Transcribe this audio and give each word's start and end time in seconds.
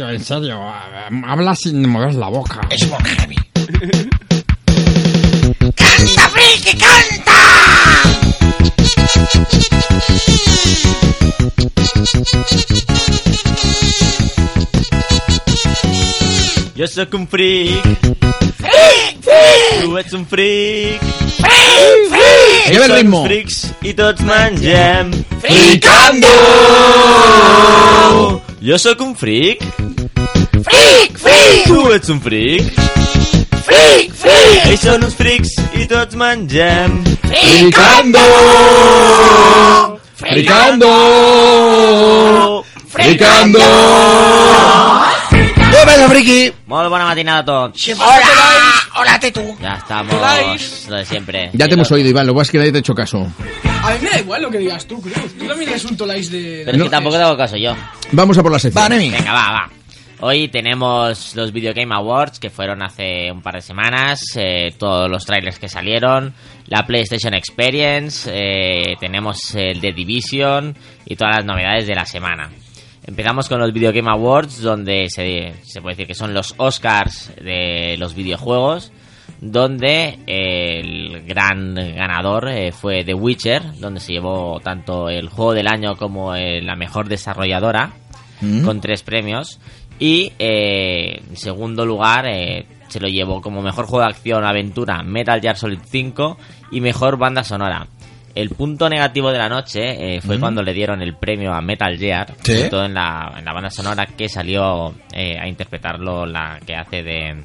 En 0.00 0.24
serio, 0.24 0.58
habla 1.26 1.54
sin 1.54 1.86
mover 1.86 2.14
la 2.14 2.28
boca. 2.28 2.62
Es 2.70 2.88
muy 2.88 2.98
heavy. 3.04 3.36
¡Canta, 5.76 6.28
friki, 6.30 6.78
canta! 6.78 7.32
Yo 16.74 16.86
soy 16.86 17.08
un 17.12 17.28
freak. 17.28 17.82
Freak, 18.56 19.20
freak! 19.20 19.82
Tú 19.82 19.98
ets 19.98 20.12
un 20.14 20.26
freak. 20.26 21.02
Freak, 21.36 22.08
freak! 22.08 22.70
Lleva 22.70 22.86
el 22.86 22.92
ritmo. 22.92 23.24
freaks 23.26 23.74
i 23.82 23.92
tots 23.92 24.24
mengem. 24.24 25.12
¡Fricando! 25.42 26.32
Jo 28.62 28.78
sóc 28.78 29.00
un 29.02 29.16
freak. 29.18 29.81
Freak, 30.72 31.18
freak! 31.18 31.66
Tu 31.66 31.92
ets 31.92 32.08
un 32.08 32.20
freak. 32.24 32.64
Freak, 33.66 34.14
freak! 34.16 34.66
Ells 34.70 34.84
són 34.86 35.04
uns 35.04 35.16
freaks 35.18 35.52
i 35.76 35.84
tots 35.90 36.16
mengem. 36.16 36.96
¡Fricando! 37.28 38.22
¡Fricando! 40.22 40.92
¡Fricando! 42.92 43.60
¡Eh, 45.32 45.84
venga, 45.88 46.08
friki! 46.08 46.40
Molt 46.68 46.88
bona 46.92 47.04
matinada 47.04 47.40
a 47.40 47.44
tots. 47.44 47.88
¡Hola! 47.96 48.32
¡Hola, 48.96 49.18
tú! 49.32 49.56
Ya 49.60 49.74
estamos, 49.74 50.14
lo 50.88 50.96
de 50.96 51.04
siempre. 51.04 51.50
Ya 51.52 51.68
te 51.68 51.74
hemos 51.74 51.90
oído, 51.92 52.08
Iván, 52.08 52.26
lo 52.26 52.32
que 52.34 52.38
pasa 52.38 52.48
es 52.48 52.52
que 52.52 52.58
nadie 52.58 52.72
te 52.72 52.78
ha 52.78 52.80
hecho 52.80 52.94
caso. 52.94 53.26
A 53.82 53.90
mí 53.90 53.98
me 54.02 54.10
da 54.10 54.20
igual 54.20 54.42
lo 54.42 54.50
que 54.50 54.58
digas 54.58 54.86
tú, 54.86 55.00
Cruz. 55.00 55.14
Tú 55.38 55.46
también 55.46 55.70
eres 55.70 55.84
un 55.84 55.96
tolais 55.96 56.30
de... 56.30 56.62
Pero 56.64 56.76
es 56.78 56.84
que 56.84 56.90
tampoco 56.90 57.16
te 57.16 57.22
hago 57.22 57.36
caso 57.36 57.56
yo. 57.56 57.74
Vamos 58.12 58.38
a 58.38 58.42
por 58.42 58.52
la 58.52 58.58
sección. 58.58 58.84
Va, 58.84 58.88
Nemi. 58.88 59.10
Venga, 59.10 59.32
va, 59.32 59.50
va. 59.52 59.81
Hoy 60.24 60.46
tenemos 60.46 61.34
los 61.34 61.50
Video 61.50 61.74
Game 61.74 61.92
Awards 61.92 62.38
que 62.38 62.48
fueron 62.48 62.80
hace 62.80 63.32
un 63.32 63.42
par 63.42 63.56
de 63.56 63.60
semanas, 63.60 64.20
eh, 64.36 64.72
todos 64.78 65.10
los 65.10 65.26
trailers 65.26 65.58
que 65.58 65.68
salieron, 65.68 66.32
la 66.68 66.86
PlayStation 66.86 67.34
Experience, 67.34 68.30
eh, 68.32 68.94
tenemos 69.00 69.52
el 69.56 69.80
The 69.80 69.92
Division 69.92 70.76
y 71.06 71.16
todas 71.16 71.38
las 71.38 71.44
novedades 71.44 71.88
de 71.88 71.96
la 71.96 72.04
semana. 72.04 72.52
Empezamos 73.04 73.48
con 73.48 73.58
los 73.58 73.72
Video 73.72 73.92
Game 73.92 74.08
Awards, 74.08 74.62
donde 74.62 75.08
se, 75.08 75.54
se 75.64 75.82
puede 75.82 75.96
decir 75.96 76.06
que 76.06 76.14
son 76.14 76.32
los 76.32 76.54
Oscars 76.56 77.32
de 77.42 77.96
los 77.98 78.14
videojuegos, 78.14 78.92
donde 79.40 80.20
el 80.28 81.24
gran 81.26 81.74
ganador 81.74 82.48
eh, 82.48 82.70
fue 82.70 83.02
The 83.02 83.14
Witcher, 83.14 83.80
donde 83.80 83.98
se 83.98 84.12
llevó 84.12 84.60
tanto 84.60 85.08
el 85.08 85.28
juego 85.28 85.52
del 85.52 85.66
año 85.66 85.96
como 85.96 86.36
eh, 86.36 86.62
la 86.62 86.76
mejor 86.76 87.08
desarrolladora 87.08 87.94
con 88.64 88.80
tres 88.80 89.02
premios. 89.02 89.60
Y 89.98 90.32
eh, 90.38 91.20
en 91.28 91.36
segundo 91.36 91.86
lugar 91.86 92.26
eh, 92.26 92.66
se 92.88 92.98
lo 93.00 93.08
llevó 93.08 93.40
como 93.40 93.62
mejor 93.62 93.86
juego 93.86 94.00
de 94.04 94.10
acción 94.12 94.44
aventura 94.44 95.02
Metal 95.02 95.40
Gear 95.40 95.56
Solid 95.56 95.78
5 95.84 96.36
y 96.72 96.80
mejor 96.80 97.18
banda 97.18 97.44
sonora. 97.44 97.86
El 98.34 98.48
punto 98.50 98.88
negativo 98.88 99.30
de 99.30 99.38
la 99.38 99.48
noche 99.50 100.16
eh, 100.16 100.20
fue 100.22 100.40
cuando 100.40 100.62
le 100.62 100.72
dieron 100.72 101.02
el 101.02 101.14
premio 101.14 101.52
a 101.52 101.60
Metal 101.60 101.96
Gear, 101.98 102.34
Sí. 102.42 102.54
sobre 102.56 102.68
todo 102.70 102.84
en 102.86 102.94
la, 102.94 103.34
en 103.38 103.44
la 103.44 103.52
banda 103.52 103.70
sonora 103.70 104.06
que 104.06 104.28
salió 104.28 104.86
a 105.14 105.46
interpretarlo 105.46 106.24
la 106.24 106.58
que 106.66 106.74
hace 106.74 107.02
de... 107.02 107.44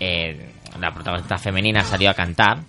eh, 0.00 0.48
la 0.80 0.90
protagonista 0.92 1.36
femenina 1.36 1.84
salió 1.84 2.08
a 2.10 2.14
cantar. 2.14 2.60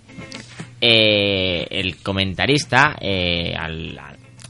Eh, 0.80 1.66
el 1.70 1.96
comentarista, 2.02 2.94
eh, 3.00 3.54
al, 3.58 3.98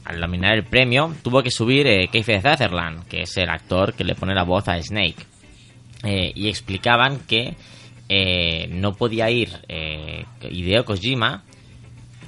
al- 0.05 0.19
nominar 0.19 0.53
el 0.55 0.63
premio, 0.63 1.13
tuvo 1.23 1.43
que 1.43 1.51
subir 1.51 1.87
eh, 1.87 2.07
Kiefer 2.11 2.41
Sutherland, 2.41 3.07
que 3.07 3.21
es 3.23 3.35
el 3.37 3.49
actor 3.49 3.93
que 3.93 4.03
le 4.03 4.15
pone 4.15 4.33
la 4.33 4.43
voz 4.43 4.67
a 4.67 4.81
Snake. 4.81 5.25
Eh, 6.03 6.31
y 6.35 6.47
explicaban 6.49 7.19
que 7.27 7.55
eh, 8.09 8.67
no 8.69 8.93
podía 8.93 9.29
ir 9.31 9.49
eh, 9.67 10.23
Hideo 10.41 10.85
Kojima 10.85 11.43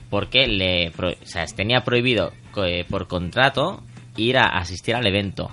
porque 0.09 0.47
le 0.47 0.89
pro- 0.91 1.13
tenía 1.55 1.81
prohibido 1.81 2.31
por 2.89 3.07
contrato 3.07 3.83
ir 4.15 4.37
a 4.37 4.57
asistir 4.57 4.95
al 4.95 5.05
evento. 5.05 5.51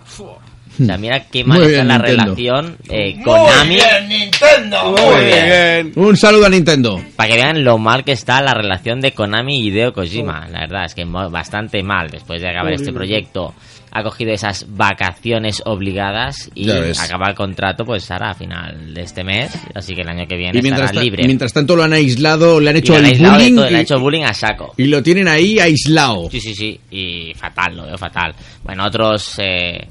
O 0.80 0.84
sea, 0.84 0.98
mira 0.98 1.24
qué 1.30 1.44
mal 1.44 1.58
Muy 1.60 1.68
está 1.68 1.76
bien, 1.82 1.88
la 1.88 1.98
Nintendo. 1.98 2.24
relación 2.24 2.76
eh, 2.90 3.22
Konami. 3.22 3.78
Nintendo! 4.08 4.96
Muy 4.96 5.24
bien. 5.24 5.92
Un 5.96 6.16
saludo 6.16 6.46
a 6.46 6.48
Nintendo. 6.48 7.00
Para 7.16 7.28
que 7.28 7.36
vean 7.36 7.64
lo 7.64 7.78
mal 7.78 8.04
que 8.04 8.12
está 8.12 8.42
la 8.42 8.54
relación 8.54 9.00
de 9.00 9.12
Konami 9.12 9.60
y 9.60 9.68
Hideo 9.68 9.92
Kojima. 9.92 10.48
La 10.50 10.60
verdad 10.60 10.84
es 10.86 10.94
que 10.94 11.04
bastante 11.04 11.82
mal. 11.82 12.08
Después 12.10 12.40
de 12.42 12.48
acabar 12.48 12.72
este 12.72 12.92
proyecto, 12.92 13.54
ha 13.92 14.02
cogido 14.02 14.32
esas 14.32 14.66
vacaciones 14.68 15.62
obligadas 15.64 16.50
y 16.54 16.68
acaba 16.70 17.28
el 17.28 17.34
contrato, 17.36 17.84
pues 17.84 18.10
ahora 18.10 18.30
a 18.30 18.34
final 18.34 18.92
de 18.94 19.02
este 19.02 19.22
mes. 19.22 19.52
Así 19.74 19.94
que 19.94 20.00
el 20.02 20.08
año 20.08 20.26
que 20.26 20.36
viene 20.36 20.58
Y 20.58 20.62
mientras, 20.62 20.86
estará 20.86 20.98
ta- 21.00 21.04
libre. 21.04 21.22
mientras 21.26 21.52
tanto 21.52 21.76
lo 21.76 21.84
han 21.84 21.92
aislado, 21.92 22.58
le 22.58 22.70
han 22.70 22.76
Y 22.76 22.78
hecho 22.80 22.96
han 22.96 23.06
el 23.06 23.18
bullying 23.18 23.54
todo, 23.54 23.70
le 23.70 23.76
han 23.76 23.82
hecho 23.82 24.00
bullying 24.00 24.24
a 24.24 24.34
saco. 24.34 24.74
y 24.76 24.86
lo 24.86 25.02
tienen 25.04 25.28
ahí 25.28 25.60
aislado. 25.60 26.28
Sí, 26.30 26.40
sí, 26.40 26.54
sí. 26.54 26.80
Y 26.90 27.32
fatal, 27.34 27.76
lo 27.76 27.86
veo 27.86 27.96
fatal. 27.96 28.34
Bueno, 28.64 28.84
otros 28.86 29.34
eh, 29.38 29.86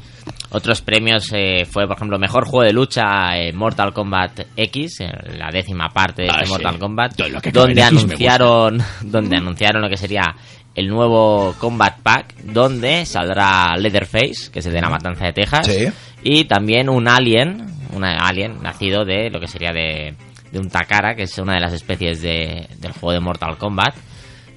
otros 0.54 0.82
premios 0.82 1.30
eh, 1.34 1.66
fue, 1.70 1.86
por 1.88 1.96
ejemplo, 1.98 2.18
mejor 2.20 2.46
juego 2.46 2.64
de 2.64 2.74
lucha 2.74 3.38
eh, 3.38 3.52
Mortal 3.54 3.92
Kombat 3.94 4.42
X, 4.56 5.00
la 5.38 5.50
décima 5.52 5.90
parte 5.90 6.22
de 6.24 6.30
Ah, 6.30 6.36
este 6.36 6.46
sí. 6.46 6.52
Mortal 6.52 6.80
Kombat, 6.80 7.12
donde 7.52 7.84
anunciaron, 7.84 8.78
donde 9.02 9.36
anunciaron 9.38 9.82
lo 9.82 9.90
que 9.90 9.98
sería 9.98 10.36
el 10.76 10.88
nuevo 10.88 11.54
Combat 11.60 12.00
Pack, 12.02 12.36
donde 12.44 13.06
saldrá 13.06 13.76
Leatherface, 13.78 14.50
que 14.52 14.60
es 14.60 14.66
el 14.66 14.74
de 14.74 14.82
la 14.82 14.90
matanza 14.90 15.26
de 15.26 15.34
Texas, 15.34 15.68
Sí. 15.68 15.88
y 16.24 16.46
también 16.46 16.90
un 16.90 17.08
alien, 17.08 17.66
un 17.94 18.04
alien 18.04 18.62
nacido 18.62 19.06
de 19.06 19.30
lo 19.30 19.40
que 19.40 19.48
sería 19.48 19.72
de, 19.72 20.16
de 20.52 20.60
un 20.60 20.70
Takara, 20.70 21.16
que 21.16 21.24
es 21.24 21.38
una 21.38 21.54
de 21.54 21.60
las 21.60 21.74
especies 21.74 22.22
de, 22.22 22.68
del 22.80 22.92
juego 22.94 23.12
de 23.14 23.20
Mortal 23.20 23.58
Kombat. 23.58 23.96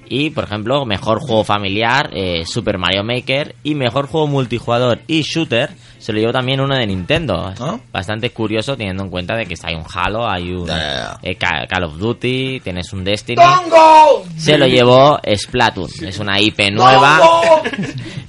Y, 0.09 0.29
por 0.29 0.43
ejemplo, 0.45 0.85
mejor 0.85 1.19
juego 1.19 1.43
familiar, 1.43 2.09
eh, 2.13 2.43
Super 2.45 2.77
Mario 2.77 3.03
Maker. 3.03 3.55
Y 3.63 3.75
mejor 3.75 4.07
juego 4.07 4.27
multijugador 4.27 4.99
y 5.07 5.21
shooter, 5.21 5.69
se 5.99 6.13
lo 6.13 6.19
llevó 6.19 6.31
también 6.31 6.59
uno 6.61 6.75
de 6.75 6.85
Nintendo. 6.87 7.53
¿Ah? 7.59 7.77
Bastante 7.91 8.29
curioso 8.29 8.75
teniendo 8.77 9.03
en 9.03 9.09
cuenta 9.09 9.35
de 9.35 9.45
que 9.45 9.55
hay 9.63 9.75
un 9.75 9.83
Halo, 9.93 10.29
hay 10.29 10.51
un 10.53 10.69
eh, 10.69 11.35
Ca- 11.35 11.65
Call 11.67 11.83
of 11.85 11.97
Duty, 11.97 12.59
tienes 12.61 12.91
un 12.93 13.03
Destiny. 13.03 13.35
¡Tongo! 13.41 14.23
Se 14.37 14.57
lo 14.57 14.67
llevó 14.67 15.19
Splatoon. 15.35 15.89
Es 16.01 16.19
una 16.19 16.39
IP 16.39 16.71
nueva. 16.71 17.19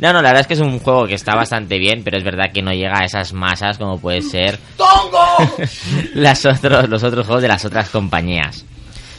No, 0.00 0.12
no, 0.12 0.22
la 0.22 0.28
verdad 0.28 0.42
es 0.42 0.46
que 0.46 0.54
es 0.54 0.60
un 0.60 0.78
juego 0.78 1.08
que 1.08 1.14
está 1.14 1.34
bastante 1.34 1.76
bien, 1.76 2.02
pero 2.04 2.18
es 2.18 2.22
verdad 2.22 2.52
que 2.54 2.62
no 2.62 2.70
llega 2.72 3.00
a 3.00 3.04
esas 3.04 3.32
masas 3.32 3.78
como 3.78 3.98
puede 3.98 4.22
ser 4.22 4.56
¡Tongo! 4.76 5.18
las 6.14 6.46
otros, 6.46 6.88
los 6.88 7.02
otros 7.02 7.26
juegos 7.26 7.42
de 7.42 7.48
las 7.48 7.64
otras 7.64 7.90
compañías. 7.90 8.64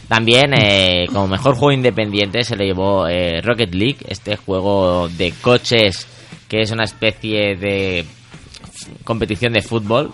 También, 0.09 0.53
eh, 0.59 1.05
como 1.13 1.27
mejor 1.27 1.55
juego 1.55 1.71
independiente, 1.71 2.43
se 2.43 2.57
lo 2.57 2.65
llevó 2.65 3.07
eh, 3.07 3.39
Rocket 3.41 3.73
League, 3.73 3.99
este 4.07 4.35
juego 4.35 5.07
de 5.07 5.31
coches 5.41 6.07
que 6.49 6.61
es 6.61 6.71
una 6.71 6.83
especie 6.83 7.55
de 7.55 8.05
competición 9.03 9.53
de 9.53 9.61
fútbol, 9.61 10.11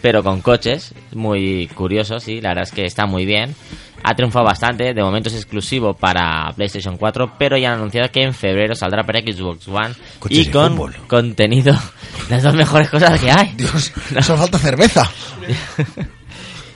pero 0.00 0.22
con 0.22 0.40
coches. 0.40 0.94
Muy 1.14 1.68
curioso, 1.74 2.20
sí, 2.20 2.40
la 2.40 2.50
verdad 2.50 2.64
es 2.64 2.72
que 2.72 2.84
está 2.84 3.04
muy 3.04 3.26
bien. 3.26 3.54
Ha 4.04 4.14
triunfado 4.14 4.44
bastante, 4.44 4.94
de 4.94 5.02
momento 5.02 5.28
es 5.28 5.36
exclusivo 5.36 5.94
para 5.94 6.52
PlayStation 6.56 6.96
4, 6.96 7.34
pero 7.38 7.56
ya 7.56 7.72
han 7.72 7.78
anunciado 7.78 8.10
que 8.10 8.22
en 8.22 8.32
febrero 8.32 8.74
saldrá 8.74 9.04
para 9.04 9.20
Xbox 9.20 9.68
One 9.68 9.94
Coches 10.18 10.38
y 10.46 10.50
con 10.50 10.72
fútbol. 10.72 10.96
contenido, 11.06 11.76
las 12.30 12.42
dos 12.42 12.54
mejores 12.54 12.88
cosas 12.88 13.20
que 13.20 13.30
hay 13.30 13.52
Dios, 13.56 13.92
solo 14.22 14.38
falta 14.38 14.58
cerveza. 14.58 15.08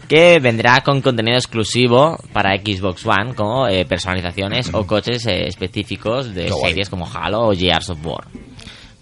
que 0.09 0.39
vendrá 0.41 0.81
con 0.83 1.03
contenido 1.03 1.37
exclusivo 1.37 2.19
para 2.33 2.56
Xbox 2.56 3.05
One, 3.06 3.34
como 3.34 3.69
eh, 3.69 3.84
personalizaciones 3.84 4.72
o 4.72 4.87
coches 4.87 5.27
eh, 5.27 5.47
específicos 5.47 6.34
de 6.34 6.47
Qué 6.47 6.50
guay. 6.50 6.71
series 6.71 6.91
como 6.91 7.06
Halo 7.06 7.49
o 7.49 7.55
Gears 7.55 7.91
of 7.91 8.05
War. 8.05 8.25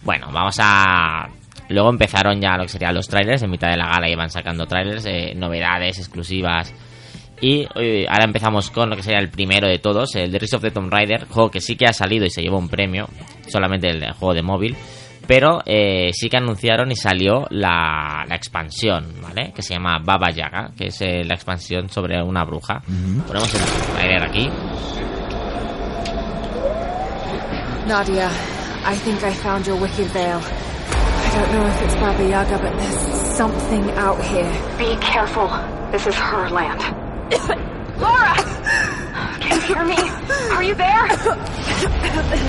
Bueno, 0.02 0.28
vamos 0.32 0.56
a... 0.60 1.28
Luego 1.68 1.88
empezaron 1.88 2.40
ya 2.40 2.56
lo 2.56 2.64
que 2.64 2.68
serían 2.68 2.94
los 2.94 3.08
trailers, 3.08 3.42
en 3.42 3.50
mitad 3.50 3.70
de 3.70 3.78
la 3.78 3.86
gala 3.86 4.10
iban 4.10 4.28
sacando 4.28 4.66
trailers, 4.66 5.06
eh, 5.06 5.32
novedades 5.34 5.98
exclusivas. 5.98 6.74
Y 7.40 7.64
ahora 8.08 8.24
empezamos 8.24 8.70
con 8.70 8.90
lo 8.90 8.96
que 8.96 9.02
sería 9.02 9.18
el 9.18 9.28
primero 9.28 9.66
de 9.66 9.78
todos, 9.78 10.14
el 10.14 10.30
The 10.30 10.38
Rise 10.38 10.56
of 10.56 10.62
the 10.62 10.70
Tomb 10.70 10.90
Raider, 10.90 11.26
juego 11.26 11.50
que 11.50 11.60
sí 11.60 11.76
que 11.76 11.86
ha 11.86 11.92
salido 11.92 12.24
y 12.24 12.30
se 12.30 12.42
llevó 12.42 12.58
un 12.58 12.68
premio, 12.68 13.08
solamente 13.48 13.88
el, 13.88 14.12
juego 14.12 14.34
de 14.34 14.42
móvil, 14.42 14.76
pero 15.26 15.60
eh, 15.64 16.10
sí 16.12 16.28
que 16.28 16.36
anunciaron 16.36 16.90
y 16.90 16.96
salió 16.96 17.46
la, 17.50 18.24
la 18.28 18.34
expansión, 18.34 19.14
¿vale? 19.22 19.52
Que 19.54 19.62
se 19.62 19.74
llama 19.74 19.98
Baba 20.02 20.30
Yaga, 20.30 20.70
que 20.76 20.86
es 20.88 21.00
eh, 21.00 21.24
la 21.24 21.34
expansión 21.34 21.88
sobre 21.88 22.22
una 22.22 22.44
bruja. 22.44 22.82
Ponemos 23.26 23.54
el 23.54 23.60
trailer 23.96 24.22
aquí. 24.22 24.48
Nadia, 27.86 28.28
I 28.86 28.94
think 28.96 29.22
I 29.22 29.32
found 29.32 29.66
your 29.66 29.76
wicked 29.80 30.06
veil. 30.12 30.40
I 30.40 31.36
don't 31.36 31.52
know 31.52 31.66
if 31.66 31.82
it's 31.82 31.94
Baba 31.96 32.24
Yaga, 32.28 32.58
but 32.58 32.72
there's 32.78 33.36
something 33.36 33.90
out 33.98 34.20
here. 34.24 34.50
Be 34.78 34.96
careful. 35.00 35.48
This 35.92 36.06
is 36.06 36.14
her 36.14 36.48
land. 36.50 36.80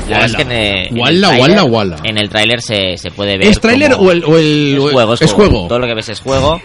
verdad 0.07 0.25
es 0.25 0.35
que 0.35 0.41
en, 0.43 0.51
eh, 0.51 0.87
en 0.87 0.95
el 0.95 1.01
Walla, 1.01 1.27
tráiler- 1.29 1.41
walla, 1.41 1.63
walla. 1.63 1.95
En 2.03 2.17
el 2.17 2.29
tráiler 2.29 2.61
se, 2.61 2.97
se 2.97 3.11
puede 3.11 3.37
ver. 3.37 3.47
¿Es 3.47 3.59
tráiler 3.59 3.93
o 3.97 4.11
el, 4.11 4.23
o 4.23 4.37
el- 4.37 4.75
Es 4.77 4.91
juego, 4.91 5.13
es, 5.13 5.21
es 5.21 5.31
juego. 5.33 5.51
juego? 5.51 5.67
Todo 5.67 5.79
lo 5.79 5.87
que 5.87 5.93
ves 5.95 6.09
es 6.09 6.19
juego. 6.19 6.61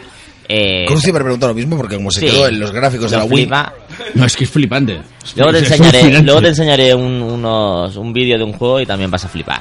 Eh, 0.53 0.85
Cruz 0.87 1.03
siempre 1.03 1.23
pregunta 1.23 1.47
lo 1.47 1.55
mismo 1.55 1.77
porque 1.77 1.95
como 1.97 2.11
se 2.11 2.21
sí, 2.21 2.27
quedó 2.27 2.49
en 2.49 2.59
los 2.59 2.73
gráficos 2.73 3.11
de 3.11 3.17
lo 3.17 3.23
la 3.23 3.29
Wii. 3.29 3.43
flipa. 3.45 3.73
No, 4.15 4.25
es 4.27 4.37
que 4.37 4.45
es 4.45 4.51
flipante. 4.51 5.01
Luego 5.37 5.53
te 5.53 5.59
enseñaré, 5.61 6.23
luego 6.23 6.43
te 6.43 6.49
enseñaré 6.49 6.95
un, 6.95 7.23
unos, 7.23 7.97
un 7.97 8.13
vídeo 8.13 8.37
de 8.37 8.43
un 8.45 8.53
juego 8.55 8.81
y 8.81 8.87
también 8.87 9.11
vas 9.11 9.25
a 9.25 9.29
flipar. 9.29 9.61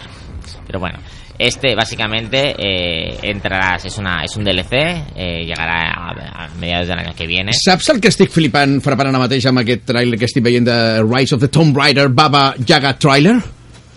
Pero 0.66 0.80
bueno, 0.80 0.98
este 1.40 1.74
básicamente 1.74 2.54
eh, 2.58 3.18
entrarás, 3.24 3.86
es, 3.86 3.98
una, 3.98 4.24
es 4.24 4.36
un 4.36 4.44
DLC, 4.44 4.74
eh, 5.16 5.46
llegará 5.46 5.90
a, 5.92 6.46
a 6.46 6.50
mediados 6.60 6.88
del 6.88 7.00
año 7.00 7.14
que 7.16 7.26
viene. 7.26 7.52
Saps 7.54 7.90
el 7.90 8.02
que 8.04 8.12
estic 8.12 8.30
flipant 8.30 8.82
frapant 8.84 9.10
ara 9.10 9.22
mateix 9.24 9.48
amb 9.50 9.64
aquest 9.64 9.88
trailer 9.88 10.20
que 10.20 10.28
estic 10.28 10.44
veient 10.44 10.68
de 10.68 10.80
Rise 11.08 11.36
of 11.36 11.42
the 11.42 11.48
Tomb 11.48 11.78
Raider 11.80 12.10
Baba 12.10 12.54
Yaga 12.60 12.98
trailer? 13.00 13.40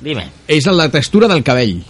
Dime. 0.02 0.24
És 0.46 0.66
la 0.70 0.88
textura 0.90 1.28
del 1.30 1.42
cabell. 1.46 1.80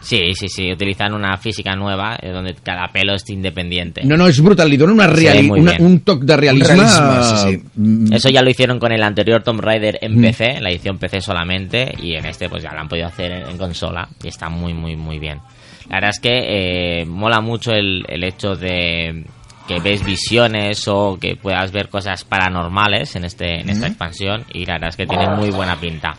Sí, 0.00 0.32
sí, 0.34 0.48
sí, 0.48 0.72
utilizan 0.72 1.12
una 1.12 1.36
física 1.36 1.74
nueva 1.76 2.16
eh, 2.20 2.30
donde 2.30 2.54
cada 2.54 2.88
pelo 2.88 3.14
es 3.14 3.28
independiente. 3.28 4.02
No, 4.04 4.16
no, 4.16 4.26
és 4.28 4.40
brutal. 4.40 4.70
Una 4.82 5.06
reali 5.06 5.50
una, 5.50 5.76
un 5.78 6.00
toc 6.00 6.22
de 6.22 6.36
sí, 6.40 7.36
sí. 7.36 7.62
mm, 7.74 8.12
Eso 8.12 8.30
ya 8.30 8.40
lo 8.42 8.48
hicieron 8.50 8.78
con 8.78 8.92
el 8.92 9.02
anterior 9.02 9.42
Tomb 9.42 9.60
Raider 9.60 9.98
en 10.00 10.18
Mm. 10.18 10.22
PC, 10.22 10.60
la 10.60 10.70
edición 10.70 10.98
PC 10.98 11.20
solamente, 11.20 11.94
y 12.02 12.14
en 12.14 12.24
este 12.24 12.48
pues 12.48 12.62
ya 12.62 12.72
lo 12.72 12.80
han 12.80 12.88
podido 12.88 13.06
hacer 13.08 13.30
en, 13.30 13.48
en 13.50 13.58
consola 13.58 14.08
y 14.22 14.28
está 14.28 14.48
muy, 14.48 14.72
muy, 14.72 14.96
muy 14.96 15.18
bien. 15.18 15.38
La 15.88 15.96
verdad 15.96 16.10
es 16.10 16.20
que 16.20 17.00
eh, 17.00 17.04
mola 17.04 17.40
mucho 17.40 17.72
el, 17.72 18.04
el 18.08 18.24
hecho 18.24 18.54
de 18.54 19.24
que 19.68 19.80
ves 19.80 20.04
visiones 20.04 20.88
o 20.88 21.18
que 21.20 21.36
puedas 21.36 21.70
ver 21.72 21.88
cosas 21.88 22.24
paranormales 22.24 23.14
en, 23.16 23.24
este, 23.24 23.60
en 23.60 23.70
esta 23.70 23.86
expansión 23.86 24.44
y 24.52 24.64
la 24.66 24.74
verdad 24.74 24.88
es 24.88 24.96
que 24.96 25.06
tiene 25.06 25.28
muy 25.36 25.50
buena 25.50 25.76
pinta. 25.78 26.16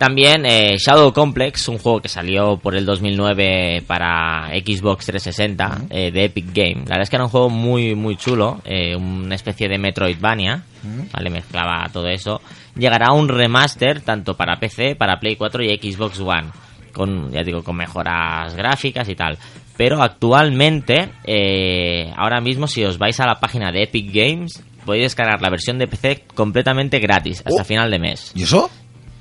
También 0.00 0.46
eh, 0.46 0.78
Shadow 0.78 1.12
Complex, 1.12 1.68
un 1.68 1.76
juego 1.76 2.00
que 2.00 2.08
salió 2.08 2.56
por 2.56 2.74
el 2.74 2.86
2009 2.86 3.82
para 3.86 4.48
Xbox 4.48 5.04
360 5.04 5.82
eh, 5.90 6.10
de 6.10 6.24
Epic 6.24 6.46
Game. 6.54 6.76
La 6.86 6.92
verdad 6.96 7.02
es 7.02 7.10
que 7.10 7.16
era 7.16 7.26
un 7.26 7.30
juego 7.30 7.50
muy 7.50 7.94
muy 7.94 8.16
chulo, 8.16 8.62
eh, 8.64 8.96
una 8.96 9.34
especie 9.34 9.68
de 9.68 9.76
Metroidvania, 9.76 10.62
¿vale? 11.12 11.28
Mezclaba 11.28 11.86
todo 11.92 12.08
eso. 12.08 12.40
Llegará 12.78 13.12
un 13.12 13.28
remaster 13.28 14.00
tanto 14.00 14.38
para 14.38 14.58
PC, 14.58 14.96
para 14.96 15.20
Play 15.20 15.36
4 15.36 15.64
y 15.64 15.76
Xbox 15.76 16.18
One, 16.18 16.48
con 16.94 17.30
ya 17.30 17.42
digo 17.42 17.62
con 17.62 17.76
mejoras 17.76 18.54
gráficas 18.54 19.06
y 19.06 19.14
tal. 19.14 19.36
Pero 19.76 20.02
actualmente, 20.02 21.10
ahora 22.16 22.40
mismo 22.40 22.66
si 22.66 22.82
os 22.86 22.96
vais 22.96 23.20
a 23.20 23.26
la 23.26 23.38
página 23.38 23.70
de 23.70 23.82
Epic 23.82 24.10
Games 24.14 24.64
podéis 24.86 25.04
descargar 25.04 25.42
la 25.42 25.50
versión 25.50 25.78
de 25.78 25.86
PC 25.86 26.24
completamente 26.34 26.98
gratis 27.00 27.42
hasta 27.44 27.62
Oh. 27.62 27.64
final 27.64 27.90
de 27.90 27.98
mes. 27.98 28.32
¿Y 28.34 28.44
eso? 28.44 28.70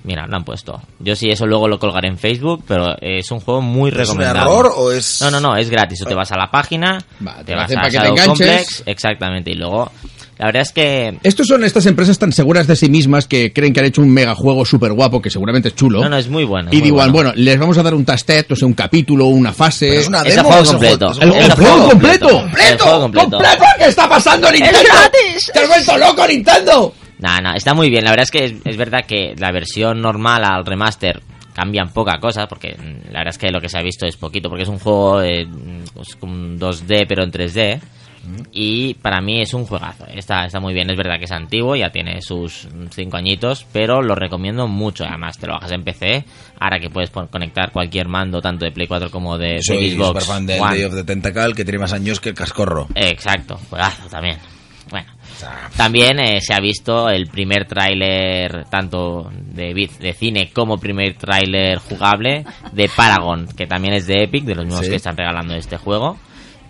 Mira, 0.04 0.26
lo 0.28 0.38
han 0.38 0.44
puesto. 0.46 0.82
Yo 1.00 1.16
sí, 1.16 1.30
eso 1.30 1.46
luego 1.46 1.68
lo 1.68 1.78
colgaré 1.78 2.08
en 2.08 2.18
Facebook, 2.18 2.64
pero 2.68 2.96
es 3.02 3.30
un 3.32 3.42
juego 3.42 3.62
muy 3.62 3.92
¿Es 3.92 4.10
un 4.10 4.22
error 4.22 4.72
o 4.76 4.92
es...? 4.92 5.22
No, 5.22 5.30
no, 5.30 5.40
no, 5.42 5.58
es 5.58 5.70
gratis. 5.70 6.00
Tú 6.00 6.06
te 6.06 6.16
vas 6.16 6.32
a 6.32 6.38
la 6.38 6.50
página, 6.50 7.00
Va, 7.26 7.44
te 7.44 7.54
vas 7.54 7.70
a 7.72 7.82
que 7.90 7.98
Shadow. 7.98 8.16
Complex, 8.26 8.84
exactamente, 8.86 9.52
y 9.52 9.56
luego... 9.56 9.92
La 10.38 10.46
verdad 10.46 10.62
es 10.62 10.72
que... 10.72 11.20
Estos 11.22 11.48
son 11.48 11.66
estas 11.66 11.86
empresas 11.86 12.18
tan 12.18 12.32
seguras 12.32 12.66
de 12.66 12.78
sí 12.78 12.88
mismas 12.90 13.28
que 13.28 13.52
creen 13.52 13.74
que 13.74 13.82
han 13.82 13.88
hecho 13.88 14.02
un 14.02 14.10
megajuego 14.10 14.64
súper 14.64 14.94
guapo, 14.94 15.22
que 15.22 15.30
seguramente 15.30 15.68
es 15.68 15.76
chulo. 15.76 16.02
No, 16.02 16.08
no, 16.08 16.18
es 16.18 16.30
muy 16.30 16.46
bueno. 16.46 16.70
es 16.70 16.76
y 16.76 16.78
muy 16.78 16.92
digan, 16.92 17.12
bueno. 17.12 17.32
bueno, 17.32 17.32
les 17.36 17.60
vamos 17.60 17.78
a 17.78 17.84
dar 17.84 17.94
un 17.94 18.06
tastet, 18.06 18.50
o 18.54 18.56
sea, 18.56 18.66
un 18.66 18.74
capítulo, 18.74 19.26
una 19.26 19.52
fase... 19.52 19.90
Pero 19.90 20.00
es 20.00 20.08
una 20.08 20.22
Es 20.22 20.36
demo 20.38 20.48
juego 20.48 20.62
o 20.62 20.64
es 20.64 20.70
completo. 20.72 21.12
es 21.12 21.18
¡El, 21.20 21.34
Es 21.34 21.54
juego 21.56 21.72
juego 21.74 21.90
completo! 21.90 22.30
completo. 22.30 22.72
El 22.72 22.80
juego 22.80 23.00
completo. 23.02 23.38
¿Qué 23.80 23.86
está 23.86 24.08
pasando, 24.08 24.50
Nintendo? 24.50 24.80
gratis! 24.82 25.52
¡Te 25.54 25.60
has 25.60 25.68
vuelto 25.68 25.98
loco, 25.98 26.26
Nintendo! 26.26 26.94
No, 27.20 27.42
no, 27.42 27.54
está 27.54 27.74
muy 27.74 27.90
bien. 27.90 28.04
La 28.04 28.12
verdad 28.12 28.24
es 28.24 28.32
que 28.32 28.46
es, 28.46 28.54
es 28.66 28.78
verdad 28.78 29.06
que 29.06 29.36
la 29.38 29.52
versión 29.52 30.02
normal 30.02 30.44
al 30.44 30.66
remaster 30.66 31.22
cambian 31.54 31.90
poca 31.90 32.18
cosa, 32.20 32.48
porque 32.48 32.76
mm, 32.78 33.12
la 33.12 33.20
verdad 33.20 33.30
es 33.30 33.38
que 33.38 33.52
lo 33.52 33.60
que 33.60 33.70
se 33.70 33.78
ha 33.78 33.84
visto 33.84 34.06
es 34.06 34.16
poquito, 34.16 34.50
porque 34.50 34.64
es 34.64 34.70
un 34.70 34.80
juego 34.80 35.22
eh, 35.22 35.46
pues, 35.94 36.16
con 36.16 36.58
2D 36.58 37.06
pero 37.08 37.24
en 37.24 37.32
3D. 37.32 37.82
Y 38.52 38.94
para 38.96 39.22
mí 39.22 39.42
es 39.42 39.54
un 39.54 39.66
juegazo. 39.66 40.06
Está, 40.08 40.46
está 40.46 40.60
muy 40.60 40.74
bien. 40.74 40.90
Es 40.90 40.98
verdad 40.98 41.18
que 41.18 41.24
es 41.24 41.32
antiguo, 41.32 41.76
ya 41.76 41.90
tiene 41.90 42.22
sus 42.22 42.68
5 42.94 43.18
añitos, 43.18 43.66
pero 43.72 44.02
lo 44.02 44.14
recomiendo 44.14 44.68
mucho. 44.68 45.06
Además, 45.06 45.38
te 45.40 45.48
lo 45.48 45.54
bajas 45.54 45.72
en 45.72 45.84
PC. 45.84 46.26
Ahora 46.60 46.80
que 46.80 46.90
puedes 46.90 47.10
conectar 47.10 47.72
cualquier 47.72 48.08
mando, 48.08 48.42
tanto 48.42 48.66
de 48.66 48.72
Play 48.72 48.88
4 48.88 49.10
como 49.10 49.38
de, 49.38 49.54
de 49.54 49.62
Soy 49.64 49.92
Xbox. 49.92 50.08
super 50.08 50.24
fan 50.24 50.46
del 50.46 50.62
One. 50.62 50.76
Day 50.76 50.84
of 50.84 50.94
the 50.94 51.04
Tentacle 51.06 51.54
que 51.56 51.64
tiene 51.64 51.80
más 51.80 51.94
años 51.94 52.20
que 52.20 52.30
el 52.30 52.36
cascorro. 52.36 52.88
Exacto, 52.94 53.58
juegazo 53.70 54.08
también. 54.10 54.38
Bueno, 54.90 55.08
también 55.78 56.20
eh, 56.20 56.40
se 56.42 56.54
ha 56.54 56.60
visto 56.60 57.10
el 57.10 57.28
primer 57.28 57.66
tráiler 57.66 58.66
tanto 58.70 59.30
de, 59.32 59.74
de 60.00 60.14
cine 60.14 60.50
como 60.54 60.78
primer 60.78 61.14
tráiler 61.16 61.78
jugable 61.78 62.44
de 62.72 62.90
Paragon, 62.96 63.48
que 63.56 63.68
también 63.68 63.94
es 63.94 64.08
de 64.08 64.24
Epic, 64.24 64.44
de 64.46 64.56
los 64.56 64.66
mismos 64.66 64.86
Sí. 64.86 64.90
que 64.92 64.96
están 64.98 65.16
regalando 65.18 65.54
este 65.56 65.78
juego. 65.78 66.18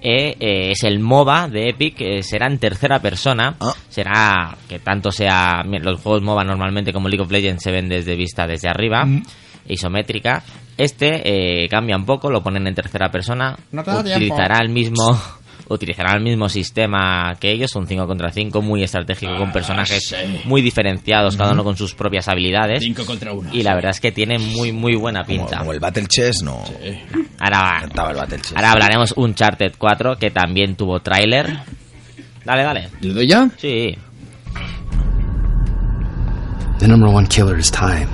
Eh, 0.02 0.36
eh, 0.40 0.72
es 0.72 0.84
el 0.84 1.00
MOBA 1.00 1.50
de 1.50 1.70
Epic, 1.70 2.00
eh, 2.00 2.24
será 2.24 2.48
en 2.48 2.58
tercera 2.58 3.00
persona, 3.00 3.56
Ah. 3.60 3.74
será 3.90 4.58
que 4.70 4.80
tanto 4.80 5.12
sea, 5.12 5.62
los 5.64 6.00
juegos 6.02 6.22
MOBA 6.22 6.44
normalmente 6.46 6.94
como 6.94 7.10
League 7.10 7.22
of 7.24 7.32
Legends 7.32 7.62
se 7.64 7.72
ven 7.72 7.90
desde 7.90 8.16
vista 8.16 8.48
desde 8.48 8.70
arriba, 8.70 9.06
isométrica. 9.68 10.44
Este 10.78 11.68
cambia 11.70 11.98
un 11.98 12.06
poco, 12.06 12.30
lo 12.30 12.42
ponen 12.42 12.66
en 12.68 12.74
tercera 12.76 13.10
persona, 13.12 13.58
No 13.72 13.84
da 13.84 14.02
tiempo. 14.04 14.18
utilizará 14.24 14.60
el 14.62 14.70
mismo 14.70 15.20
utilizará 15.70 16.16
el 16.16 16.24
mismo 16.24 16.50
sistema 16.50 17.36
que 17.40 17.52
ellos, 17.52 17.76
un 17.76 17.88
5 17.88 18.08
contra 18.08 18.32
5 18.32 18.62
muy 18.62 18.84
estratégico 18.84 19.36
con 19.38 19.52
personajes 19.52 20.16
muy 20.46 20.62
diferenciados, 20.62 21.38
cada 21.38 21.54
uno 21.54 21.64
con 21.64 21.78
sus 21.78 21.94
propias 21.94 22.28
habilidades. 22.28 22.84
5 22.84 23.06
contra 23.06 23.32
1. 23.34 23.52
Y 23.54 23.64
la 23.64 23.76
verdad 23.76 23.92
es 23.92 24.00
que 24.00 24.12
tiene 24.12 24.40
muy 24.40 24.72
muy 24.72 24.96
buena 24.96 25.24
pinta. 25.24 25.60
como 25.60 25.74
el 25.74 25.80
Battle 25.80 26.08
Chess, 26.08 26.42
no. 26.44 26.64
Ahora, 27.40 27.84
el 27.84 28.16
Battle 28.16 28.40
Chess. 28.42 28.54
ahora 28.56 28.72
hablaremos 28.72 29.14
Uncharted 29.16 29.74
4 29.78 30.18
que 30.18 30.32
también 30.32 30.76
tuvo 30.76 31.00
tráiler. 31.00 31.60
Dale, 32.44 32.64
dale. 32.64 32.90
¿Le 33.02 33.14
doy 33.14 33.28
ya? 33.28 33.50
Sí. 33.58 33.96
The 36.80 36.88
number 36.88 37.10
one 37.10 37.28
killer 37.28 37.58
is 37.60 37.70
time. 37.70 38.08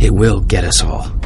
It 0.00 0.10
will 0.10 0.40
get 0.40 0.64
us 0.64 0.82
all. 0.82 1.17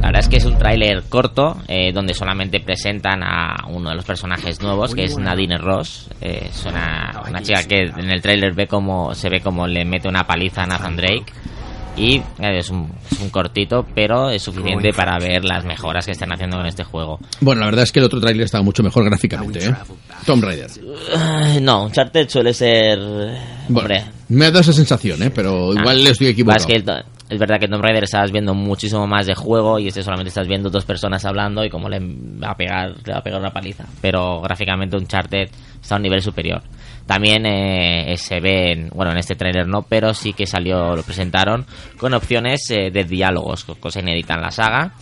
La 0.00 0.06
verdad 0.06 0.20
es 0.20 0.28
que 0.28 0.36
es 0.38 0.44
un 0.46 0.58
tráiler 0.58 1.02
corto 1.08 1.56
eh, 1.68 1.92
donde 1.92 2.14
solamente 2.14 2.60
presentan 2.60 3.22
a 3.22 3.66
uno 3.68 3.90
de 3.90 3.96
los 3.96 4.04
personajes 4.04 4.60
nuevos 4.62 4.94
que 4.94 5.04
es 5.04 5.16
Nadine 5.18 5.58
Ross. 5.58 6.08
Eh, 6.20 6.48
es 6.50 6.64
una, 6.64 7.22
una 7.28 7.42
chica 7.42 7.64
que 7.64 7.82
en 7.82 8.10
el 8.10 8.22
tráiler 8.22 8.54
ve 8.54 8.66
como 8.66 9.14
se 9.14 9.28
ve 9.28 9.40
como 9.40 9.66
le 9.66 9.84
mete 9.84 10.08
una 10.08 10.24
paliza 10.26 10.62
a 10.62 10.66
Nathan 10.66 10.96
Drake 10.96 11.26
y 11.96 12.16
eh, 12.16 12.22
es 12.58 12.70
un, 12.70 12.90
es 13.10 13.20
un 13.20 13.28
cortito 13.30 13.84
pero 13.94 14.30
es 14.30 14.42
suficiente 14.42 14.92
para 14.94 15.18
ver 15.18 15.44
las 15.44 15.64
mejoras 15.66 16.06
que 16.06 16.12
están 16.12 16.32
haciendo 16.32 16.56
con 16.56 16.66
este 16.66 16.82
juego. 16.82 17.18
Bueno, 17.40 17.60
la 17.60 17.66
verdad 17.66 17.82
es 17.82 17.92
que 17.92 17.98
el 17.98 18.06
otro 18.06 18.20
tráiler 18.20 18.44
estaba 18.46 18.64
mucho 18.64 18.82
mejor 18.82 19.04
gráficamente, 19.04 19.66
¿eh? 19.66 19.74
Tomb 20.24 20.42
Raider. 20.42 20.70
Eh, 21.54 21.60
No, 21.60 21.84
Uncharted 21.84 22.26
suele 22.28 22.54
ser 22.54 22.98
Bueno, 23.68 23.80
hombre. 23.80 24.04
me 24.30 24.46
ha 24.46 24.50
dado 24.50 24.60
esa 24.60 24.72
sensación, 24.72 25.22
¿eh? 25.22 25.30
Pero 25.30 25.72
igual 25.74 25.88
Ah, 25.88 25.94
le 25.94 26.10
estoy 26.10 26.28
equivocado. 26.28 26.60
Es, 26.60 26.66
que 26.66 26.76
el 26.76 26.84
to- 26.84 27.02
es 27.30 27.38
verdad 27.38 27.58
que 27.58 27.64
en 27.66 27.70
Tomb 27.70 27.82
Raider 27.82 28.04
estabas 28.04 28.30
viendo 28.32 28.52
muchísimo 28.54 29.06
más 29.06 29.26
de 29.26 29.34
juego 29.34 29.78
y 29.78 29.88
este 29.88 30.02
solamente 30.02 30.28
estás 30.28 30.46
viendo 30.48 30.68
dos 30.68 30.84
personas 30.84 31.24
hablando 31.24 31.64
y 31.64 31.70
cómo 31.70 31.88
le 31.88 31.98
va 32.00 32.50
a 32.50 32.56
pegar, 32.56 32.94
le 33.04 33.12
va 33.12 33.20
a 33.20 33.22
pegar 33.22 33.40
una 33.40 33.50
paliza. 33.52 33.84
Pero 34.02 34.40
gráficamente 34.42 34.96
Uncharted 34.96 35.48
está 35.80 35.94
a 35.94 35.96
un 35.96 36.02
nivel 36.02 36.20
superior. 36.20 36.62
También 37.06 37.46
eh, 37.46 38.14
se 38.16 38.40
ve, 38.40 38.72
en- 38.72 38.88
bueno, 38.90 39.12
en 39.12 39.18
este 39.18 39.34
tráiler 39.36 39.66
no, 39.66 39.82
pero 39.82 40.12
sí 40.14 40.32
que 40.32 40.46
salió, 40.46 40.94
lo 40.94 41.02
presentaron 41.02 41.64
con 41.96 42.12
opciones 42.14 42.70
eh, 42.70 42.90
de 42.92 43.04
diálogos, 43.04 43.64
co- 43.64 43.74
cosa 43.76 44.00
inédita 44.00 44.34
en 44.34 44.42
la 44.42 44.50
saga. 44.50 44.92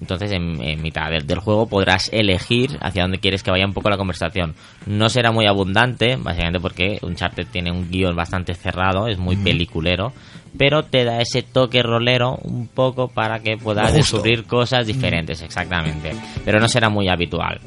Entonces, 0.00 0.32
en, 0.32 0.62
en 0.62 0.80
mitad 0.82 1.10
del, 1.10 1.26
del 1.26 1.38
juego 1.40 1.66
podrás 1.68 2.08
elegir 2.12 2.78
hacia 2.80 3.02
dónde 3.02 3.18
quieres 3.18 3.42
que 3.42 3.50
vaya 3.50 3.66
un 3.66 3.74
poco 3.74 3.90
la 3.90 3.96
conversación. 3.98 4.54
No 4.86 5.08
será 5.08 5.30
muy 5.32 5.46
abundante, 5.46 6.16
básicamente 6.16 6.60
porque 6.60 6.98
Uncharted 7.02 7.46
tiene 7.52 7.70
un 7.70 7.90
guion 7.90 8.16
bastante 8.16 8.54
cerrado, 8.54 9.08
es 9.08 9.18
muy 9.18 9.36
peliculero, 9.36 10.12
pero 10.56 10.84
te 10.84 11.04
da 11.04 11.20
ese 11.20 11.42
toque 11.42 11.82
rolero 11.82 12.36
un 12.42 12.68
poco 12.68 13.08
para 13.08 13.40
que 13.40 13.56
puedas 13.56 13.90
justo. 13.92 14.16
descubrir 14.16 14.44
cosas 14.44 14.86
diferentes, 14.86 15.42
exactamente. 15.42 16.12
Pero 16.44 16.60
no 16.60 16.68
será 16.68 16.88
muy 16.88 17.08
habitual. 17.08 17.60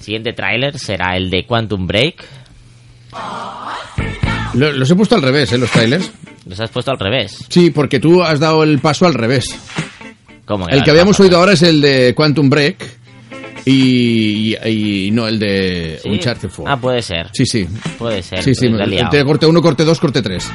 Siguiente 0.00 0.32
tráiler 0.32 0.78
será 0.78 1.16
el 1.16 1.30
de 1.30 1.44
Quantum 1.46 1.86
Break. 1.86 2.24
Lo- 4.54 4.72
los 4.72 4.90
he 4.90 4.96
puesto 4.96 5.14
al 5.14 5.22
revés, 5.22 5.52
¿eh? 5.52 5.58
Los 5.58 5.70
trailers. 5.70 6.10
Los 6.46 6.58
has 6.60 6.70
puesto 6.70 6.90
al 6.90 6.98
revés. 6.98 7.44
Sí, 7.48 7.70
porque 7.70 8.00
tú 8.00 8.22
has 8.22 8.40
dado 8.40 8.62
el 8.62 8.78
paso 8.78 9.06
al 9.06 9.14
revés. 9.14 9.46
¿Cómo 10.48 10.66
El 10.68 10.82
que 10.82 10.90
habíamos 10.90 11.20
oído 11.20 11.36
ahora 11.38 11.52
es 11.52 11.62
el 11.62 11.80
de 11.80 12.14
Quantum 12.16 12.48
Break. 12.50 12.76
y, 13.66 14.56
y, 14.64 15.06
y 15.06 15.10
no 15.10 15.28
el 15.28 15.38
de 15.38 15.98
¿Sí? 16.02 16.08
Uncharted 16.08 16.48
4. 16.56 16.64
Ah, 16.72 16.80
puede 16.80 17.02
ser. 17.02 17.28
Sí, 17.34 17.44
sí. 17.44 17.66
Puede 17.98 18.22
ser. 18.22 18.42
Sí, 18.42 18.54
sí, 18.54 18.66
el 18.66 19.24
corte 19.26 19.44
1, 19.46 19.60
corte 19.60 19.84
2, 19.84 20.00
corte 20.00 20.22
3. 20.22 20.50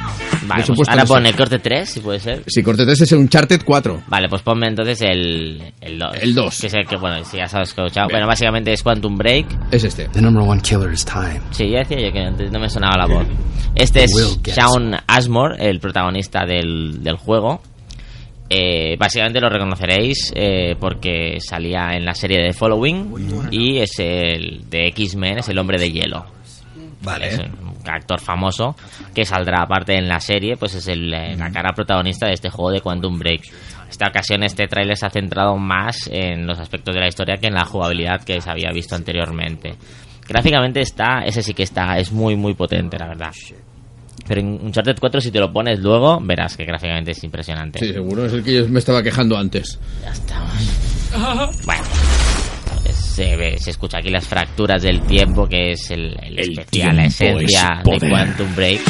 Vale, 0.48 0.64
pues 0.66 0.88
ahora 0.88 1.02
no 1.02 1.06
pone 1.08 1.32
corte 1.34 1.58
3, 1.60 1.88
si 1.88 2.00
puede 2.00 2.18
ser. 2.18 2.42
Sí, 2.48 2.62
corte 2.64 2.84
3 2.84 3.00
es 3.02 3.12
el 3.12 3.18
Uncharted 3.18 3.62
4. 3.64 4.02
Vale, 4.08 4.28
pues 4.28 4.42
ponme 4.42 4.66
entonces 4.66 5.00
el, 5.02 5.62
el 5.80 5.98
2. 5.98 6.16
El 6.22 6.34
2. 6.34 6.60
Que 6.60 6.66
es 6.66 6.74
el 6.74 6.86
que, 6.86 6.96
bueno, 6.96 7.24
si 7.24 7.36
ya 7.36 7.46
sabes 7.46 7.68
escuchado. 7.68 8.08
Bueno, 8.10 8.26
básicamente 8.26 8.72
es 8.72 8.82
Quantum 8.82 9.16
Break. 9.16 9.46
Es 9.70 9.84
este. 9.84 10.08
The 10.08 10.20
number 10.20 10.42
one 10.42 10.60
killer 10.60 10.92
is 10.92 11.04
time. 11.04 11.40
Sí, 11.52 11.70
ya 11.70 11.78
decía 11.80 12.00
yo 12.00 12.12
que 12.12 12.18
antes 12.20 12.50
no 12.50 12.58
me 12.58 12.68
sonaba 12.68 12.96
la 12.96 13.06
voz. 13.06 13.26
Este 13.76 14.04
es. 14.04 14.38
Shaun 14.44 14.94
Ashmore, 15.06 15.56
el 15.58 15.78
protagonista 15.80 16.44
del, 16.46 17.02
del 17.02 17.16
juego. 17.16 17.60
Eh, 18.48 18.96
básicamente 18.98 19.40
lo 19.40 19.48
reconoceréis 19.48 20.32
eh, 20.36 20.76
porque 20.78 21.38
salía 21.40 21.94
en 21.94 22.04
la 22.04 22.14
serie 22.14 22.42
de 22.42 22.52
Following 22.52 23.48
y 23.50 23.78
es 23.78 23.98
el 23.98 24.68
de 24.68 24.88
X-Men, 24.88 25.38
es 25.38 25.48
el 25.48 25.58
hombre 25.58 25.78
de 25.78 25.90
hielo. 25.90 26.26
Vale. 27.02 27.28
Es 27.28 27.38
un 27.38 27.74
actor 27.86 28.20
famoso 28.20 28.76
que 29.14 29.24
saldrá 29.24 29.62
aparte 29.62 29.94
en 29.94 30.08
la 30.08 30.20
serie, 30.20 30.56
pues 30.56 30.74
es 30.74 30.88
el, 30.88 31.12
eh, 31.12 31.36
la 31.36 31.50
cara 31.50 31.72
protagonista 31.74 32.26
de 32.26 32.32
este 32.32 32.50
juego 32.50 32.70
de 32.70 32.80
Quantum 32.80 33.18
Break. 33.18 33.42
Esta 33.90 34.08
ocasión 34.08 34.42
este 34.42 34.66
tráiler 34.66 34.96
se 34.96 35.06
ha 35.06 35.10
centrado 35.10 35.56
más 35.56 36.08
en 36.10 36.46
los 36.46 36.58
aspectos 36.58 36.94
de 36.94 37.00
la 37.00 37.08
historia 37.08 37.36
que 37.36 37.48
en 37.48 37.54
la 37.54 37.64
jugabilidad 37.64 38.24
que 38.24 38.40
se 38.40 38.50
había 38.50 38.70
visto 38.72 38.94
anteriormente. 38.94 39.74
Gráficamente 40.26 40.80
está, 40.80 41.22
ese 41.24 41.42
sí 41.42 41.52
que 41.52 41.62
está, 41.62 41.98
es 41.98 42.10
muy 42.10 42.36
muy 42.36 42.54
potente 42.54 42.98
la 42.98 43.08
verdad. 43.08 43.32
Pero 44.26 44.40
en 44.40 44.60
Uncharted 44.64 44.96
4 44.98 45.20
si 45.20 45.30
te 45.30 45.38
lo 45.38 45.52
pones 45.52 45.80
luego 45.80 46.18
verás 46.22 46.56
que 46.56 46.64
gráficamente 46.64 47.10
es 47.10 47.22
impresionante. 47.24 47.78
Sí, 47.78 47.92
seguro. 47.92 48.24
Es 48.24 48.32
el 48.32 48.42
que 48.42 48.54
yo 48.54 48.68
me 48.68 48.78
estaba 48.78 49.02
quejando 49.02 49.36
antes. 49.36 49.78
Ya 50.02 50.12
estamos. 50.12 51.64
Bueno, 51.64 51.84
se, 52.90 53.36
ve, 53.36 53.58
se 53.58 53.70
escucha 53.70 53.98
aquí 53.98 54.10
las 54.10 54.26
fracturas 54.26 54.82
del 54.82 55.02
tiempo, 55.02 55.46
que 55.46 55.72
es 55.72 55.90
el, 55.90 56.16
el 56.22 56.38
El 56.38 56.50
especial, 56.50 56.96
la 56.96 57.04
esencia 57.04 57.82
es 57.84 58.00
de. 58.00 58.08
Quantum 58.08 58.54
Break. 58.56 58.80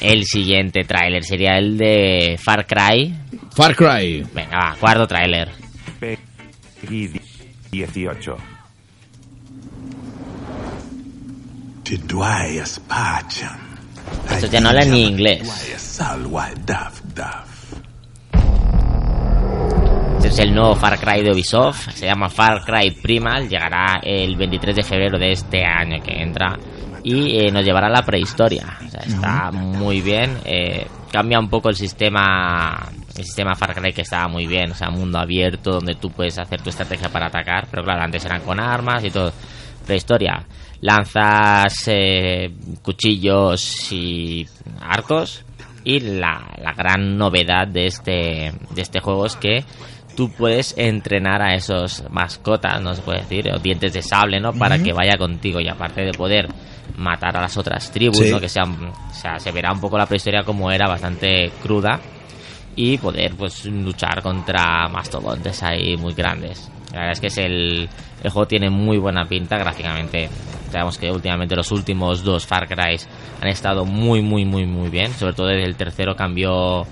El 0.00 0.24
siguiente 0.24 0.84
tráiler 0.84 1.24
sería 1.24 1.58
el 1.58 1.76
de 1.76 2.38
Far 2.42 2.66
Cry. 2.66 3.14
Far 3.54 3.74
Cry. 3.74 4.24
Venga, 4.32 4.56
va, 4.56 4.76
cuarto 4.78 5.06
tráiler. 5.06 5.50
Peggy 5.98 7.20
18. 7.70 8.36
To 11.84 11.96
Estos 14.30 14.50
ya 14.50 14.60
no 14.60 14.68
hablan 14.70 14.90
ni 14.90 15.06
inglés. 15.06 15.42
Este 20.16 20.28
es 20.28 20.38
el 20.38 20.54
nuevo 20.54 20.74
Far 20.76 20.98
Cry 20.98 21.22
de 21.22 21.32
Ubisoft. 21.32 21.90
Se 21.92 22.06
llama 22.06 22.28
Far 22.28 22.62
Cry 22.62 22.90
Primal. 22.90 23.48
Llegará 23.48 24.00
el 24.02 24.36
23 24.36 24.76
de 24.76 24.82
febrero 24.82 25.18
de 25.18 25.32
este 25.32 25.64
año 25.64 26.02
que 26.02 26.12
entra. 26.22 26.58
Y 27.02 27.38
eh, 27.38 27.50
nos 27.50 27.64
llevará 27.64 27.86
a 27.86 27.90
la 27.90 28.02
prehistoria. 28.02 28.78
O 28.86 28.88
sea, 28.90 29.00
está 29.00 29.50
muy 29.50 30.02
bien. 30.02 30.36
Eh, 30.44 30.86
cambia 31.10 31.38
un 31.38 31.48
poco 31.48 31.70
el 31.70 31.76
sistema. 31.76 32.86
El 33.16 33.24
sistema 33.24 33.54
Far 33.54 33.74
Cry 33.74 33.92
que 33.92 34.02
estaba 34.02 34.28
muy 34.28 34.46
bien. 34.46 34.72
O 34.72 34.74
sea, 34.74 34.90
mundo 34.90 35.18
abierto 35.18 35.72
donde 35.72 35.94
tú 35.94 36.10
puedes 36.10 36.38
hacer 36.38 36.60
tu 36.60 36.68
estrategia 36.68 37.08
para 37.08 37.26
atacar. 37.26 37.66
Pero 37.70 37.82
claro, 37.82 38.02
antes 38.02 38.24
eran 38.24 38.42
con 38.42 38.60
armas 38.60 39.02
y 39.02 39.10
todo. 39.10 39.32
Prehistoria. 39.86 40.44
Lanzas 40.80 41.74
eh, 41.88 42.50
cuchillos 42.82 43.92
y 43.92 44.46
arcos. 44.80 45.44
Y 45.84 46.00
la, 46.00 46.46
la 46.62 46.72
gran 46.74 47.16
novedad 47.16 47.66
de 47.66 47.86
este, 47.86 48.52
de 48.70 48.82
este 48.82 49.00
juego 49.00 49.26
es 49.26 49.36
que 49.36 49.64
tú 50.16 50.30
puedes 50.30 50.74
entrenar 50.76 51.40
a 51.40 51.54
esos 51.54 52.04
mascotas, 52.10 52.82
no 52.82 52.94
se 52.94 53.00
puede 53.02 53.20
decir, 53.20 53.50
o 53.50 53.58
dientes 53.58 53.92
de 53.94 54.02
sable, 54.02 54.40
¿no? 54.40 54.52
Para 54.52 54.78
que 54.82 54.92
vaya 54.92 55.16
contigo 55.16 55.60
y 55.60 55.68
aparte 55.68 56.02
de 56.02 56.12
poder 56.12 56.48
matar 56.96 57.36
a 57.36 57.40
las 57.40 57.56
otras 57.56 57.90
tribus, 57.90 58.18
Sí. 58.18 58.30
¿no? 58.30 58.38
Que 58.40 58.48
sean, 58.48 58.72
o 58.92 59.14
sea, 59.14 59.38
se 59.38 59.52
verá 59.52 59.72
un 59.72 59.80
poco 59.80 59.96
la 59.96 60.04
prehistoria 60.06 60.42
como 60.42 60.70
era, 60.70 60.86
bastante 60.86 61.50
cruda 61.62 61.98
y 62.76 62.98
poder 62.98 63.34
pues 63.36 63.64
luchar 63.64 64.22
contra 64.22 64.88
mastodontes 64.88 65.62
ahí 65.62 65.96
muy 65.96 66.12
grandes. 66.12 66.70
La 66.92 66.98
verdad 67.00 67.12
es 67.12 67.20
que 67.20 67.26
es 67.28 67.38
el, 67.38 67.88
el 68.22 68.30
juego 68.30 68.46
tiene 68.46 68.68
muy 68.68 68.98
buena 68.98 69.24
pinta 69.24 69.56
gráficamente. 69.56 70.28
Sabemos 70.70 70.98
que 70.98 71.10
últimamente 71.10 71.56
los 71.56 71.70
últimos 71.72 72.22
dos 72.22 72.46
Far 72.46 72.68
Cry 72.68 72.96
han 73.40 73.48
estado 73.48 73.84
muy 73.84 74.22
muy 74.22 74.44
muy 74.44 74.66
muy 74.66 74.88
bien, 74.88 75.12
sobre 75.12 75.32
todo 75.34 75.46
desde 75.48 75.64
el 75.64 75.76
tercero 75.76 76.14
cambió 76.14 76.86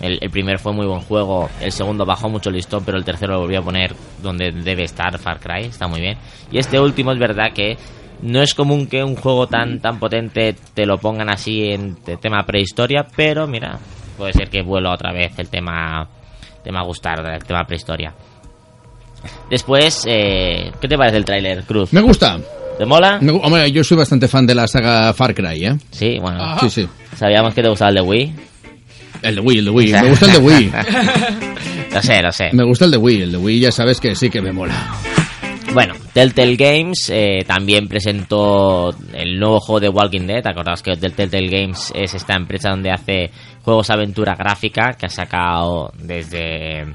el, 0.00 0.18
primer 0.30 0.58
fue 0.58 0.72
muy 0.74 0.86
buen 0.86 1.00
juego, 1.00 1.48
el 1.60 1.72
segundo 1.72 2.04
bajó 2.04 2.28
mucho 2.28 2.50
el 2.50 2.56
listón, 2.56 2.84
pero 2.84 2.98
el 2.98 3.04
tercero 3.04 3.34
lo 3.34 3.40
volvió 3.40 3.60
a 3.60 3.62
poner 3.62 3.94
donde 4.22 4.52
debe 4.52 4.84
estar 4.84 5.18
Far 5.18 5.40
Cry, 5.40 5.66
está 5.66 5.86
muy 5.88 6.00
bien. 6.00 6.18
Y 6.50 6.58
este 6.58 6.78
último 6.78 7.12
es 7.12 7.18
verdad 7.18 7.52
que 7.54 7.76
no 8.22 8.42
es 8.42 8.54
común 8.54 8.86
que 8.88 9.02
un 9.04 9.16
juego 9.16 9.46
tan 9.46 9.80
tan 9.80 9.98
potente 9.98 10.54
te 10.74 10.84
lo 10.84 10.98
pongan 10.98 11.30
así 11.30 11.70
en 11.70 11.96
te- 11.96 12.16
tema 12.18 12.44
prehistoria, 12.44 13.06
pero 13.16 13.46
mira, 13.46 13.78
puede 14.18 14.32
ser 14.34 14.50
que 14.50 14.62
vuelva 14.62 14.92
otra 14.92 15.12
vez 15.12 15.38
el 15.38 15.48
tema 15.48 16.06
tema 16.62 16.82
gustar, 16.82 17.24
el 17.34 17.44
tema 17.44 17.64
prehistoria. 17.64 18.12
Después, 19.50 20.04
eh, 20.06 20.72
¿qué 20.80 20.88
te 20.88 20.96
parece 20.98 21.16
el 21.16 21.24
tráiler, 21.24 21.64
Cruz? 21.64 21.92
Me 21.92 22.00
gusta. 22.00 22.38
¿Te 22.78 22.84
mola? 22.84 23.18
Me 23.20 23.32
hombre, 23.32 23.70
yo 23.72 23.82
soy 23.82 23.96
bastante 23.96 24.28
fan 24.28 24.46
de 24.46 24.54
la 24.54 24.66
saga 24.68 25.12
Far 25.14 25.34
Cry, 25.34 25.64
¿eh? 25.64 25.76
Sí, 25.90 26.18
bueno, 26.20 26.58
Sí, 26.60 26.68
sí. 26.70 26.88
sabíamos 27.16 27.54
que 27.54 27.62
te 27.62 27.68
gustaba 27.68 27.88
el 27.88 27.94
de 27.96 28.00
Wii. 28.02 28.34
El 29.22 29.34
de 29.36 29.40
Wii, 29.40 29.58
el 29.58 29.64
de 29.64 29.70
Wii. 29.70 29.92
Me 29.92 30.08
gusta 30.10 30.26
el 30.26 30.32
de 30.32 30.38
Wii. 30.38 30.72
lo 31.94 32.02
sé, 32.02 32.22
lo 32.22 32.32
sé. 32.32 32.50
Me 32.52 32.64
gusta 32.64 32.84
el 32.84 32.90
de 32.90 32.96
Wii. 32.98 33.22
El 33.22 33.32
de 33.32 33.38
Wii 33.38 33.60
ya 33.60 33.72
sabes 33.72 33.98
que 33.98 34.14
sí 34.14 34.28
que 34.28 34.42
me 34.42 34.52
mola. 34.52 34.74
Bueno, 35.72 35.94
Telltale 36.12 36.56
Games 36.56 37.10
eh, 37.10 37.44
también 37.46 37.88
presentó 37.88 38.94
el 39.14 39.38
nuevo 39.38 39.60
juego 39.60 39.80
de 39.80 39.88
Walking 39.88 40.26
Dead. 40.26 40.46
Acordaos 40.46 40.82
que 40.82 40.96
Telltale 40.96 41.48
Games 41.48 41.92
es 41.94 42.14
esta 42.14 42.34
empresa 42.34 42.70
donde 42.70 42.90
hace 42.90 43.30
juegos 43.62 43.88
aventura 43.90 44.34
gráfica 44.36 44.92
que 44.98 45.06
ha 45.06 45.10
sacado 45.10 45.92
desde 45.98 46.86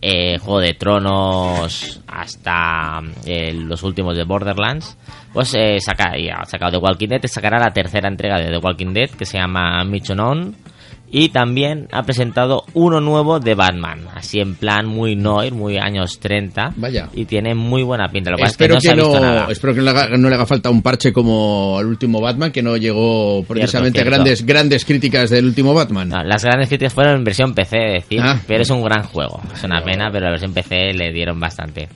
eh, 0.00 0.38
Juego 0.38 0.60
de 0.60 0.74
Tronos 0.74 2.00
hasta 2.06 3.00
eh, 3.26 3.52
los 3.52 3.82
últimos 3.82 4.16
de 4.16 4.24
Borderlands. 4.24 4.96
Pues 5.32 5.54
eh, 5.54 5.78
saca, 5.80 6.16
y 6.18 6.28
ha 6.28 6.44
sacado 6.44 6.72
The 6.72 6.78
Walking 6.78 7.08
Dead, 7.08 7.26
sacará 7.26 7.58
la 7.58 7.72
tercera 7.72 8.08
entrega 8.08 8.38
de 8.38 8.50
The 8.50 8.58
Walking 8.58 8.92
Dead 8.92 9.10
que 9.10 9.26
se 9.26 9.38
llama 9.38 9.82
Mission 9.84 10.20
On. 10.20 10.56
Y 11.10 11.30
también 11.30 11.88
ha 11.92 12.02
presentado 12.02 12.64
uno 12.74 13.00
nuevo 13.00 13.40
de 13.40 13.54
Batman, 13.54 14.06
así 14.14 14.40
en 14.40 14.54
plan 14.54 14.86
muy 14.86 15.16
noir, 15.16 15.54
muy 15.54 15.78
años 15.78 16.18
30. 16.20 16.74
Vaya. 16.76 17.08
Y 17.14 17.24
tiene 17.24 17.54
muy 17.54 17.82
buena 17.82 18.08
pinta. 18.08 18.30
Lo 18.30 18.36
que 18.36 18.42
pasa 18.42 18.52
Espero 18.52 18.76
es 18.76 18.82
que 18.82 18.88
no 18.90 18.94
que 18.94 19.00
se 19.02 19.02
ha 19.02 19.06
visto 19.10 19.20
no, 19.26 19.34
nada. 19.34 19.52
espero 19.52 19.72
que 19.74 19.78
no 19.80 19.84
le, 19.84 19.90
haga, 19.90 20.16
no 20.16 20.28
le 20.28 20.34
haga 20.34 20.46
falta 20.46 20.70
un 20.70 20.82
parche 20.82 21.12
como 21.12 21.78
al 21.78 21.86
último 21.86 22.20
Batman, 22.20 22.52
que 22.52 22.62
no 22.62 22.76
llegó 22.76 23.42
precisamente 23.48 23.98
cierto. 24.00 24.10
grandes 24.10 24.44
grandes 24.44 24.84
críticas 24.84 25.30
del 25.30 25.46
último 25.46 25.72
Batman. 25.74 26.08
No, 26.10 26.22
las 26.24 26.44
grandes 26.44 26.68
críticas 26.68 26.92
fueron 26.92 27.16
en 27.16 27.24
versión 27.24 27.54
PC, 27.54 27.76
es 27.96 28.02
decir, 28.04 28.20
Ah. 28.22 28.40
pero 28.46 28.62
es 28.62 28.70
un 28.70 28.82
gran 28.82 29.04
juego. 29.04 29.40
Es 29.54 29.64
una 29.64 29.82
pena, 29.82 30.10
pero 30.12 30.26
la 30.26 30.30
versión 30.32 30.52
PC 30.52 30.92
le 30.92 31.12
dieron 31.12 31.40
bastante. 31.40 31.88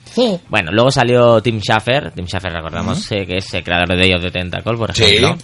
Bueno, 0.49 0.71
luego 0.71 0.89
salió 0.91 1.41
Tim 1.41 1.59
Schafer. 1.59 2.11
Tim 2.11 2.25
Schafer, 2.25 2.51
recordamos 2.51 3.11
eh, 3.11 3.25
que 3.27 3.37
es 3.37 3.53
el 3.53 3.63
creador 3.63 3.89
de 3.89 3.95
Day 3.97 4.13
of 4.13 4.21
the 4.23 4.31
Tentacle, 4.31 4.75
por 4.77 4.93
Sí. 4.95 5.03
ejemplo. 5.03 5.37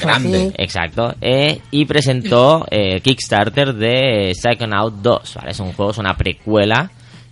Grande. 0.00 0.52
Exacto. 0.56 1.14
eh, 1.20 1.60
y 1.70 1.84
presentó 1.84 2.66
eh, 2.70 3.00
Kickstarter 3.08 3.74
de 3.74 4.32
Psychonaut 4.34 4.94
2. 5.02 5.34
¿vale? 5.36 5.50
Es 5.52 5.60
un 5.60 5.72
juego, 5.72 5.92
es 5.92 5.98
una 5.98 6.14
precuela. 6.16 6.90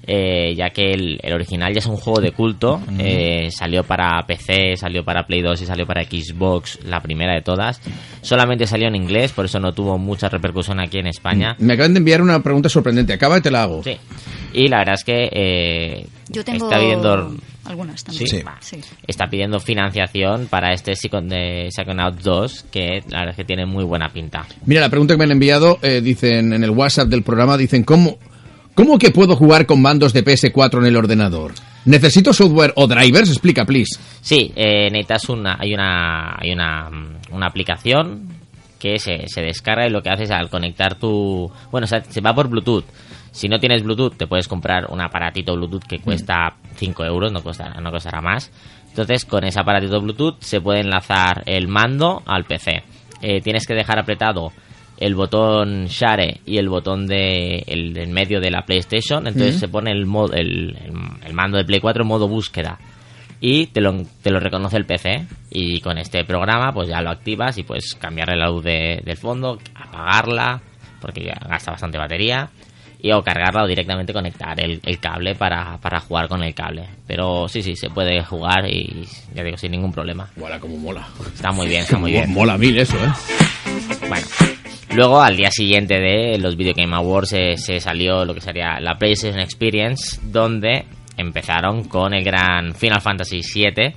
eh, 0.08 0.54
ya 0.56 0.70
que 0.70 0.92
el, 0.92 1.18
el 1.20 1.32
original 1.34 1.72
ya 1.74 1.80
es 1.80 1.86
un 1.86 1.96
juego 1.96 2.20
de 2.20 2.30
culto. 2.32 2.80
eh, 2.98 3.48
salió 3.50 3.82
para 3.84 4.24
PC, 4.26 4.76
salió 4.76 5.04
para 5.04 5.26
Play 5.26 5.42
2 5.42 5.60
y 5.62 5.66
salió 5.66 5.84
para 5.86 6.04
Xbox, 6.04 6.78
la 6.84 7.00
primera 7.00 7.34
de 7.34 7.42
todas. 7.42 7.80
Solamente 8.22 8.66
salió 8.66 8.86
en 8.88 8.94
inglés, 8.94 9.32
por 9.32 9.44
eso 9.46 9.58
no 9.60 9.72
tuvo 9.72 9.98
mucha 9.98 10.28
repercusión 10.28 10.78
aquí 10.80 10.98
en 10.98 11.08
España. 11.08 11.56
Me 11.58 11.72
acaban 11.74 11.92
de 11.92 11.98
enviar 11.98 12.22
una 12.22 12.40
pregunta 12.42 12.68
sorprendente. 12.68 13.12
Acaba 13.12 13.38
y 13.38 13.40
te 13.42 13.50
la 13.50 13.64
hago. 13.64 13.82
Sí. 13.82 13.96
Y 14.52 14.68
la 14.68 14.78
verdad 14.78 14.94
es 14.94 15.04
que 15.04 15.28
eh, 15.32 16.06
Yo 16.28 16.44
tengo 16.44 16.66
está 16.70 16.78
pidiendo 16.80 17.34
algunas 17.66 18.04
también. 18.04 18.28
Sí. 18.28 18.42
Sí. 18.60 18.80
está 19.06 19.26
pidiendo 19.28 19.60
financiación 19.60 20.46
para 20.48 20.72
este 20.72 20.92
Psycho- 20.94 21.20
de 21.20 21.68
Psychonaut 21.70 22.20
2 22.20 22.66
que 22.70 23.02
la 23.08 23.18
verdad 23.20 23.30
es 23.30 23.36
que 23.36 23.44
tiene 23.44 23.66
muy 23.66 23.84
buena 23.84 24.08
pinta. 24.08 24.46
Mira, 24.64 24.80
la 24.80 24.88
pregunta 24.88 25.14
que 25.14 25.18
me 25.18 25.24
han 25.24 25.32
enviado, 25.32 25.78
eh, 25.82 26.00
dicen 26.02 26.52
en 26.52 26.62
el 26.64 26.70
WhatsApp 26.70 27.08
del 27.08 27.22
programa, 27.22 27.56
dicen, 27.56 27.84
¿cómo, 27.84 28.18
¿cómo 28.74 28.98
que 28.98 29.10
puedo 29.10 29.36
jugar 29.36 29.66
con 29.66 29.80
mandos 29.82 30.12
de 30.12 30.24
PS4 30.24 30.78
en 30.80 30.86
el 30.86 30.96
ordenador? 30.96 31.52
¿Necesito 31.84 32.32
software 32.32 32.72
o 32.76 32.86
drivers? 32.88 33.30
Explica, 33.30 33.64
please. 33.64 33.98
Sí, 34.20 34.52
eh, 34.56 34.88
necesitas 34.90 35.28
una, 35.28 35.56
hay 35.60 35.72
una, 35.72 36.34
hay 36.36 36.50
una, 36.52 36.90
mm, 36.90 37.34
una 37.34 37.46
aplicación 37.46 38.28
que 38.78 38.98
se, 38.98 39.26
se 39.28 39.40
descarga 39.40 39.86
y 39.86 39.90
lo 39.90 40.02
que 40.02 40.10
hace 40.10 40.24
es 40.24 40.30
al 40.30 40.50
conectar 40.50 40.96
tu, 40.98 41.50
bueno, 41.70 41.84
o 41.84 41.88
sea, 41.88 42.02
se 42.04 42.20
va 42.20 42.34
por 42.34 42.48
Bluetooth. 42.48 42.84
Si 43.36 43.48
no 43.48 43.58
tienes 43.58 43.82
Bluetooth, 43.82 44.16
te 44.16 44.26
puedes 44.26 44.48
comprar 44.48 44.86
un 44.90 45.00
aparatito 45.00 45.54
Bluetooth 45.54 45.84
que 45.84 45.98
cuesta 45.98 46.54
5 46.76 47.04
euros, 47.04 47.32
no 47.32 47.42
costará, 47.42 47.80
no 47.80 47.90
costará 47.90 48.20
más. 48.20 48.50
Entonces, 48.88 49.24
con 49.26 49.44
ese 49.44 49.60
aparatito 49.60 50.00
Bluetooth 50.00 50.36
se 50.40 50.60
puede 50.60 50.80
enlazar 50.80 51.42
el 51.46 51.68
mando 51.68 52.22
al 52.26 52.44
PC. 52.44 52.82
Eh, 53.20 53.40
tienes 53.42 53.66
que 53.66 53.74
dejar 53.74 53.98
apretado 53.98 54.52
el 54.98 55.14
botón 55.14 55.84
Share 55.86 56.40
y 56.46 56.56
el 56.56 56.70
botón 56.70 57.06
de 57.06 57.62
el 57.66 57.94
en 57.98 58.12
medio 58.12 58.40
de 58.40 58.50
la 58.50 58.62
PlayStation, 58.62 59.26
entonces 59.26 59.58
se 59.60 59.68
pone 59.68 59.90
el, 59.92 60.06
modo, 60.06 60.32
el, 60.32 60.74
el- 60.82 60.92
el 61.26 61.32
mando 61.34 61.58
de 61.58 61.64
Play 61.66 61.80
4 61.80 62.02
en 62.02 62.08
modo 62.08 62.28
búsqueda. 62.28 62.78
Y 63.38 63.66
te 63.66 63.82
lo, 63.82 63.92
te 64.22 64.30
lo 64.30 64.40
reconoce 64.40 64.78
el 64.78 64.86
PC 64.86 65.26
y 65.50 65.80
con 65.82 65.98
este 65.98 66.24
programa 66.24 66.72
pues 66.72 66.88
ya 66.88 67.02
lo 67.02 67.10
activas 67.10 67.58
y 67.58 67.64
puedes 67.64 67.94
cambiarle 67.96 68.36
la 68.38 68.46
luz 68.48 68.64
de- 68.64 69.02
del 69.04 69.16
fondo, 69.18 69.58
apagarla 69.74 70.62
porque 71.02 71.24
ya 71.24 71.34
gasta 71.46 71.72
bastante 71.72 71.98
batería 71.98 72.48
y 73.00 73.12
o 73.12 73.22
cargarla 73.22 73.64
o 73.64 73.66
directamente 73.66 74.12
conectar 74.12 74.58
el, 74.60 74.80
el 74.84 74.98
cable 74.98 75.34
para, 75.34 75.78
para 75.78 76.00
jugar 76.00 76.28
con 76.28 76.42
el 76.42 76.54
cable. 76.54 76.88
Pero 77.06 77.48
sí, 77.48 77.62
sí, 77.62 77.76
se 77.76 77.90
puede 77.90 78.24
jugar 78.24 78.68
y 78.68 79.06
ya 79.34 79.42
digo, 79.42 79.56
sin 79.56 79.72
ningún 79.72 79.92
problema. 79.92 80.28
Mola 80.36 80.58
como 80.58 80.76
mola. 80.76 81.06
Está 81.34 81.52
muy 81.52 81.68
bien, 81.68 81.82
está 81.82 81.98
muy 81.98 82.12
bien. 82.12 82.32
Mola 82.32 82.56
mil 82.58 82.78
eso, 82.78 82.96
¿eh? 82.96 83.10
Bueno, 84.08 84.26
luego 84.94 85.20
al 85.20 85.36
día 85.36 85.50
siguiente 85.50 85.98
de 85.98 86.38
los 86.38 86.56
Video 86.56 86.74
Game 86.74 86.94
Awards 86.94 87.30
se, 87.30 87.56
se 87.56 87.80
salió 87.80 88.24
lo 88.24 88.34
que 88.34 88.40
sería 88.40 88.80
la 88.80 88.96
PlayStation 88.96 89.40
Experience, 89.40 90.20
donde 90.22 90.86
empezaron 91.16 91.84
con 91.84 92.14
el 92.14 92.24
gran 92.24 92.74
Final 92.74 93.00
Fantasy 93.00 93.40
VII. 93.40 93.94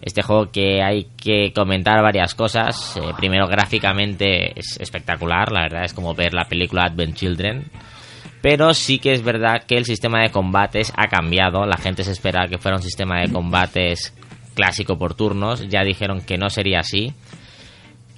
Este 0.00 0.22
juego 0.22 0.50
que 0.50 0.80
hay 0.82 1.08
que 1.16 1.52
comentar 1.52 2.00
varias 2.02 2.34
cosas. 2.34 2.96
Eh, 2.96 3.00
primero, 3.16 3.46
gráficamente 3.48 4.58
es 4.58 4.78
espectacular, 4.80 5.50
la 5.50 5.62
verdad 5.62 5.84
es 5.84 5.92
como 5.92 6.14
ver 6.14 6.34
la 6.34 6.44
película 6.44 6.84
Advent 6.84 7.16
Children. 7.16 7.64
Pero 8.40 8.72
sí 8.74 8.98
que 8.98 9.12
es 9.12 9.22
verdad 9.22 9.64
que 9.66 9.76
el 9.76 9.84
sistema 9.84 10.22
de 10.22 10.30
combates 10.30 10.92
ha 10.96 11.08
cambiado. 11.08 11.66
La 11.66 11.76
gente 11.76 12.04
se 12.04 12.12
espera 12.12 12.48
que 12.48 12.58
fuera 12.58 12.76
un 12.76 12.82
sistema 12.82 13.20
de 13.20 13.32
combates 13.32 14.14
clásico 14.54 14.96
por 14.96 15.14
turnos. 15.14 15.68
Ya 15.68 15.82
dijeron 15.82 16.20
que 16.20 16.38
no 16.38 16.48
sería 16.48 16.80
así 16.80 17.14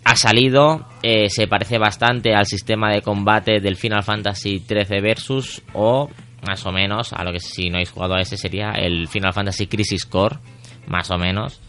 ha 0.05 0.17
salido, 0.17 0.87
eh, 1.03 1.29
se 1.29 1.47
parece 1.47 1.79
bastante 1.79 2.35
al 2.35 2.47
sistema 2.47 2.91
de 2.91 3.03
combate 3.03 3.61
del 3.61 3.77
Final 3.77 4.03
Fantasy 4.03 4.59
XIII 4.59 5.00
Versus 5.00 5.62
o 5.73 6.09
más 6.47 6.65
o 6.65 6.73
menos 6.73 7.12
a 7.12 7.23
lo 7.23 7.33
que 7.33 7.41
si 7.41 7.69
no 7.69 7.77
habéis 7.77 7.91
jugado 7.91 8.15
a 8.15 8.21
ese 8.21 8.37
sería 8.37 8.71
el 8.73 9.09
Final 9.09 9.33
Fantasy 9.33 9.67
Crisis 9.67 10.07
Core, 10.07 10.39
más 10.87 11.11
o 11.11 11.19
menos. 11.19 11.61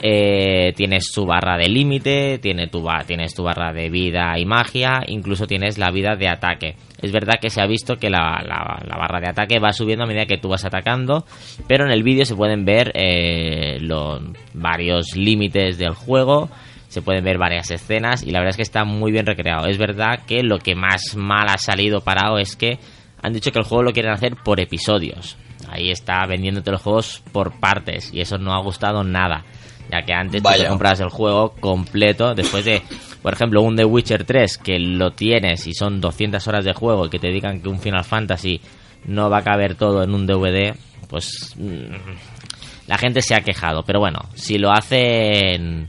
Eh, 0.00 0.72
tienes 0.76 1.10
tu 1.12 1.26
barra 1.26 1.56
de 1.56 1.68
límite, 1.68 2.38
tienes 2.38 2.70
tu 2.70 2.82
barra 2.82 3.72
de 3.72 3.90
vida 3.90 4.38
y 4.38 4.44
magia, 4.44 5.00
incluso 5.06 5.46
tienes 5.46 5.76
la 5.76 5.90
vida 5.90 6.14
de 6.14 6.28
ataque. 6.28 6.76
Es 7.02 7.10
verdad 7.10 7.40
que 7.40 7.50
se 7.50 7.60
ha 7.60 7.66
visto 7.66 7.96
que 7.96 8.08
la 8.08 8.44
barra 8.88 9.20
de 9.20 9.28
ataque 9.28 9.58
va 9.58 9.72
subiendo 9.72 10.04
a 10.04 10.06
medida 10.06 10.26
que 10.26 10.38
tú 10.38 10.48
vas 10.48 10.64
atacando, 10.64 11.24
pero 11.66 11.84
en 11.84 11.90
el 11.90 12.04
vídeo 12.04 12.24
se 12.24 12.36
pueden 12.36 12.64
ver 12.64 12.92
eh, 12.94 13.78
los 13.80 14.22
varios 14.54 15.16
límites 15.16 15.78
del 15.78 15.94
juego, 15.94 16.48
se 16.88 17.02
pueden 17.02 17.24
ver 17.24 17.38
varias 17.38 17.70
escenas 17.70 18.22
y 18.22 18.30
la 18.30 18.38
verdad 18.38 18.50
es 18.50 18.56
que 18.56 18.62
está 18.62 18.84
muy 18.84 19.10
bien 19.10 19.26
recreado. 19.26 19.66
Es 19.66 19.78
verdad 19.78 20.20
que 20.26 20.42
lo 20.42 20.58
que 20.58 20.76
más 20.76 21.16
mal 21.16 21.48
ha 21.48 21.58
salido 21.58 22.00
parado 22.00 22.38
es 22.38 22.54
que 22.54 22.78
han 23.20 23.32
dicho 23.32 23.50
que 23.50 23.58
el 23.58 23.64
juego 23.64 23.82
lo 23.82 23.92
quieren 23.92 24.12
hacer 24.12 24.36
por 24.44 24.60
episodios. 24.60 25.36
Ahí 25.68 25.90
está 25.90 26.24
vendiéndote 26.26 26.70
los 26.70 26.82
juegos 26.82 27.22
por 27.32 27.58
partes 27.58 28.12
y 28.14 28.20
eso 28.20 28.38
no 28.38 28.54
ha 28.54 28.62
gustado 28.62 29.02
nada. 29.04 29.44
Ya 29.90 30.02
que 30.02 30.12
antes 30.12 30.42
tú 30.42 30.48
te 30.48 30.56
Vaya. 30.58 30.68
comprabas 30.68 31.00
el 31.00 31.08
juego 31.08 31.54
completo 31.60 32.34
después 32.34 32.64
de, 32.64 32.82
por 33.22 33.32
ejemplo, 33.32 33.62
un 33.62 33.76
The 33.76 33.84
Witcher 33.84 34.24
3 34.24 34.58
que 34.58 34.78
lo 34.78 35.12
tienes 35.12 35.66
y 35.66 35.72
son 35.72 36.00
200 36.00 36.46
horas 36.46 36.64
de 36.64 36.74
juego 36.74 37.06
y 37.06 37.10
que 37.10 37.18
te 37.18 37.28
digan 37.28 37.60
que 37.62 37.68
un 37.68 37.80
Final 37.80 38.04
Fantasy 38.04 38.60
no 39.06 39.30
va 39.30 39.38
a 39.38 39.42
caber 39.44 39.76
todo 39.76 40.02
en 40.02 40.14
un 40.14 40.26
DVD, 40.26 40.74
pues 41.08 41.54
mm, 41.56 42.86
la 42.86 42.98
gente 42.98 43.22
se 43.22 43.34
ha 43.34 43.40
quejado. 43.40 43.82
Pero 43.84 44.00
bueno, 44.00 44.20
si 44.34 44.58
lo 44.58 44.70
hacen 44.70 45.88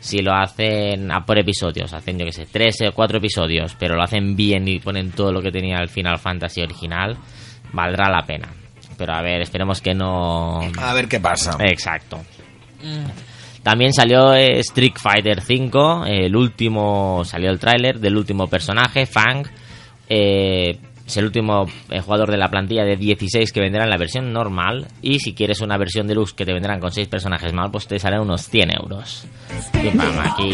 si 0.00 0.18
lo 0.22 0.32
hacen 0.32 1.12
a 1.12 1.24
por 1.26 1.38
episodios, 1.38 1.92
hacen 1.92 2.18
yo 2.18 2.24
que 2.24 2.32
sé, 2.32 2.46
tres 2.50 2.76
o 2.88 2.92
cuatro 2.92 3.18
episodios, 3.18 3.76
pero 3.78 3.96
lo 3.96 4.02
hacen 4.02 4.34
bien 4.34 4.66
y 4.66 4.78
ponen 4.80 5.12
todo 5.12 5.30
lo 5.30 5.42
que 5.42 5.52
tenía 5.52 5.76
el 5.78 5.88
Final 5.88 6.18
Fantasy 6.18 6.62
original, 6.62 7.16
valdrá 7.72 8.08
la 8.10 8.22
pena. 8.22 8.48
Pero 8.96 9.12
a 9.14 9.22
ver, 9.22 9.42
esperemos 9.42 9.80
que 9.80 9.94
no... 9.94 10.60
A 10.78 10.94
ver 10.94 11.06
qué 11.08 11.20
pasa. 11.20 11.56
Exacto. 11.60 12.20
También 13.62 13.92
salió 13.92 14.34
eh, 14.34 14.58
Street 14.60 14.94
Fighter 14.96 15.38
V, 15.46 16.08
eh, 16.10 16.26
el 16.26 16.34
último, 16.36 17.22
salió 17.24 17.50
el 17.50 17.58
tráiler 17.58 17.98
del 18.00 18.16
último 18.16 18.46
personaje, 18.46 19.04
Fang. 19.06 19.46
Eh, 20.08 20.78
es 21.06 21.16
el 21.16 21.24
último 21.24 21.66
jugador 22.04 22.30
de 22.30 22.36
la 22.36 22.48
plantilla 22.48 22.84
de 22.84 22.96
16 22.96 23.50
que 23.52 23.60
vendrá 23.60 23.82
en 23.82 23.90
la 23.90 23.96
versión 23.96 24.32
normal. 24.32 24.86
Y 25.02 25.18
si 25.18 25.34
quieres 25.34 25.60
una 25.60 25.76
versión 25.76 26.06
deluxe 26.06 26.34
que 26.34 26.44
te 26.46 26.52
vendrán 26.52 26.78
con 26.78 26.92
6 26.92 27.08
personajes 27.08 27.52
más, 27.52 27.68
pues 27.72 27.88
te 27.88 27.98
salen 27.98 28.20
unos 28.20 28.48
100 28.48 28.70
euros. 28.80 29.24
Pim, 29.72 29.96
pam, 29.96 30.18
aquí 30.20 30.52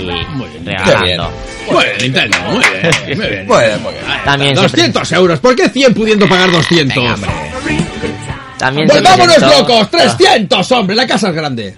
regalando. 0.65 1.31
Muy 1.71 1.85
bien, 1.85 1.97
Nintendo, 2.01 2.39
muy 2.49 2.59
bien. 2.65 3.19
Muy 3.19 3.29
bien. 3.29 3.47
Muy 3.47 3.59
bien, 3.65 3.83
muy 3.83 3.93
bien. 3.93 4.05
También 4.25 4.57
se, 4.57 4.63
200 4.63 5.13
euros, 5.13 5.41
¿por 5.41 5.55
qué 5.55 5.69
100 5.69 5.93
pudiendo 5.95 6.27
pagar 6.27 6.51
200? 6.51 6.97
también 8.59 8.89
se 8.89 8.95
¡Volvámonos 8.95 9.37
presentó- 9.37 9.59
locos! 9.59 9.91
¡300, 9.91 10.73
hombre! 10.73 10.97
La 10.97 11.07
casa 11.07 11.29
es 11.29 11.35
grande. 11.35 11.77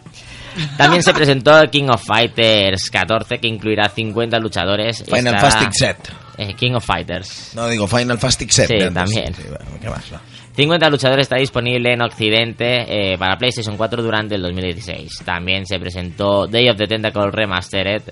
También 0.77 1.03
se 1.03 1.13
presentó 1.13 1.53
King 1.71 1.89
of 1.89 2.03
Fighters 2.05 2.91
14 2.91 3.39
que 3.39 3.49
incluirá 3.49 3.89
50 3.89 4.39
luchadores. 4.39 5.05
Final 5.05 5.39
Fastic 5.41 5.71
Set. 5.73 5.97
Eh, 6.37 6.55
King 6.55 6.73
of 6.75 6.85
Fighters. 6.85 7.51
No 7.55 7.69
digo 7.69 7.87
Final 7.89 8.19
Fastic 8.19 8.51
Set. 8.51 8.69
Sí, 8.69 8.75
antes. 8.75 8.95
también. 8.95 9.35
Sí, 9.35 9.43
bueno, 9.49 9.65
¿qué 9.81 9.89
más? 9.89 10.05
va? 10.13 10.21
50 10.55 10.91
luchadores 10.91 11.25
está 11.27 11.37
disponible 11.37 11.93
en 11.93 12.03
Occidente 12.03 13.13
eh, 13.13 13.17
para 13.17 13.37
PlayStation 13.37 13.77
4 13.77 14.03
durante 14.03 14.35
el 14.35 14.43
2016. 14.43 15.23
También 15.25 15.65
se 15.67 15.79
presentó 15.79 16.49
Day 16.49 16.69
of 16.69 16.77
the 16.77 16.87
Tentacle 16.89 17.31
Remastered. 17.31 18.03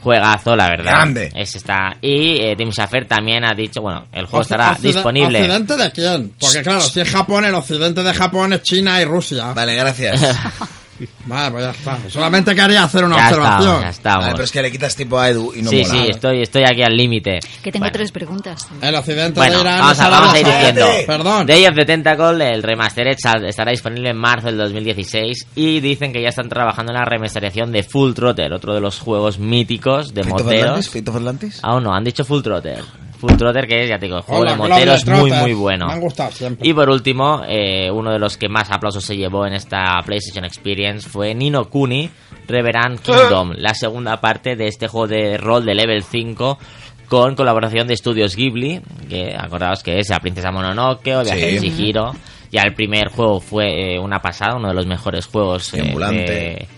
Juegazo, 0.00 0.54
la 0.54 0.68
verdad. 0.68 0.92
Grande. 0.92 1.32
Ese 1.34 1.58
está. 1.58 1.96
Y 2.00 2.36
eh, 2.40 2.54
Tim 2.56 2.70
Schafer 2.70 3.06
también 3.08 3.44
ha 3.44 3.52
dicho, 3.52 3.80
bueno, 3.82 4.06
el 4.12 4.26
juego 4.26 4.42
estará 4.42 4.76
Occiden- 4.76 4.92
disponible. 4.94 5.40
¿Occidente 5.40 5.76
de 5.76 5.90
quién? 5.90 6.32
Porque 6.38 6.62
claro, 6.62 6.80
si 6.82 7.00
es 7.00 7.08
Japón, 7.10 7.44
el 7.46 7.54
occidente 7.56 8.04
de 8.04 8.14
Japón 8.14 8.52
es 8.52 8.62
China 8.62 9.02
y 9.02 9.04
Rusia. 9.04 9.52
Vale, 9.52 9.74
gracias. 9.74 10.20
Vale, 11.26 11.50
pues 11.52 11.64
ya 11.64 11.70
está. 11.70 11.98
Solamente 12.10 12.54
quería 12.54 12.82
hacer 12.84 13.04
una 13.04 13.16
Ya 13.16 13.24
estamos, 13.28 13.46
observación. 13.48 13.82
ya 13.82 13.88
estamos. 13.90 14.20
Vale, 14.24 14.32
pero 14.32 14.44
es 14.44 14.50
que 14.52 14.62
le 14.62 14.70
quitas 14.72 14.96
tiempo 14.96 15.18
a 15.18 15.28
Edu 15.30 15.52
y 15.54 15.62
no 15.62 15.70
sí, 15.70 15.82
mola. 15.82 15.88
sí, 15.90 16.06
estoy, 16.10 16.42
estoy 16.42 16.64
aquí 16.64 16.82
al 16.82 16.96
límite. 16.96 17.38
Que 17.62 17.70
tengo 17.70 17.84
Bueno. 17.84 17.92
tres 17.92 18.10
preguntas. 18.12 18.68
El 18.80 18.94
occidente 18.94 19.38
Bueno, 19.38 19.56
de 19.56 19.60
Irán 19.62 19.78
vamos 19.80 20.00
a, 20.00 20.08
vamos 20.08 20.34
a 20.34 20.40
ir 20.40 20.46
diciendo. 20.46 20.86
Perdón. 21.06 21.46
Day 21.46 21.66
of 21.66 21.74
the 21.74 21.84
Tentacle, 21.84 22.50
el 22.52 22.62
remastered, 22.62 23.16
estará 23.46 23.70
disponible 23.70 24.10
en 24.10 24.16
marzo 24.16 24.46
del 24.48 24.58
2016 24.58 25.46
y 25.54 25.80
dicen 25.80 26.12
que 26.12 26.20
ya 26.22 26.28
están 26.30 26.48
trabajando 26.48 26.92
en 26.92 26.98
la 26.98 27.04
remasterización 27.04 27.70
de 27.72 27.82
Full 27.84 28.12
Trotter, 28.14 28.52
otro 28.52 28.74
de 28.74 28.80
los 28.80 28.98
juegos 28.98 29.38
míticos 29.38 30.12
de 30.14 30.22
¿Fate 30.24 30.34
of 30.34 30.42
moteros. 30.42 30.64
Atlantis? 30.66 30.90
¿Fate 30.90 31.10
of 31.10 31.16
Atlantis? 31.16 31.60
Aún 31.62 31.84
no, 31.84 31.94
han 31.94 32.02
dicho 32.04 32.24
Full 32.24 32.42
Trotter. 32.42 32.82
Full 33.18 33.36
Trotter 33.36 33.66
que 33.66 33.82
es, 33.82 33.88
ya 33.88 33.98
te 33.98 34.06
digo, 34.06 34.22
juego 34.22 34.42
Hola, 34.42 34.52
de 34.52 34.56
Globe 34.56 34.70
moteros 34.70 35.06
muy 35.06 35.30
muy 35.32 35.52
bueno. 35.54 35.86
Me 35.86 35.92
han 35.94 36.00
gustado 36.00 36.30
siempre. 36.30 36.68
Y 36.68 36.72
por 36.72 36.88
último, 36.88 37.42
eh, 37.48 37.90
uno 37.90 38.12
de 38.12 38.18
los 38.18 38.36
que 38.36 38.48
más 38.48 38.70
aplausos 38.70 39.04
se 39.04 39.16
llevó 39.16 39.46
en 39.46 39.54
esta 39.54 40.00
PlayStation 40.04 40.44
Experience 40.44 41.08
fue 41.08 41.34
Nino 41.34 41.68
Kuni 41.68 42.08
Reverend 42.46 43.00
Kingdom, 43.00 43.52
la 43.56 43.74
segunda 43.74 44.20
parte 44.20 44.56
de 44.56 44.68
este 44.68 44.88
juego 44.88 45.06
de 45.08 45.36
rol 45.36 45.64
de 45.64 45.74
level 45.74 46.02
5 46.02 46.58
con 47.08 47.34
colaboración 47.34 47.86
de 47.88 47.94
estudios 47.94 48.36
Ghibli, 48.36 48.80
que 49.08 49.34
acordaos 49.38 49.82
que 49.82 49.98
es 49.98 50.08
la 50.10 50.20
Princesa 50.20 50.50
Mononoke 50.50 51.14
o 51.16 51.22
Viaje 51.24 51.40
Sí. 51.50 51.54
de 51.54 51.60
Chihiro. 51.60 52.12
Ya 52.52 52.62
el 52.62 52.74
primer 52.74 53.08
juego 53.08 53.40
fue 53.40 53.94
eh, 53.94 53.98
una 53.98 54.20
pasada, 54.20 54.56
uno 54.56 54.68
de 54.68 54.74
los 54.74 54.86
mejores 54.86 55.26
juegos 55.26 55.72
eh, 55.74 55.82
de- 55.82 56.68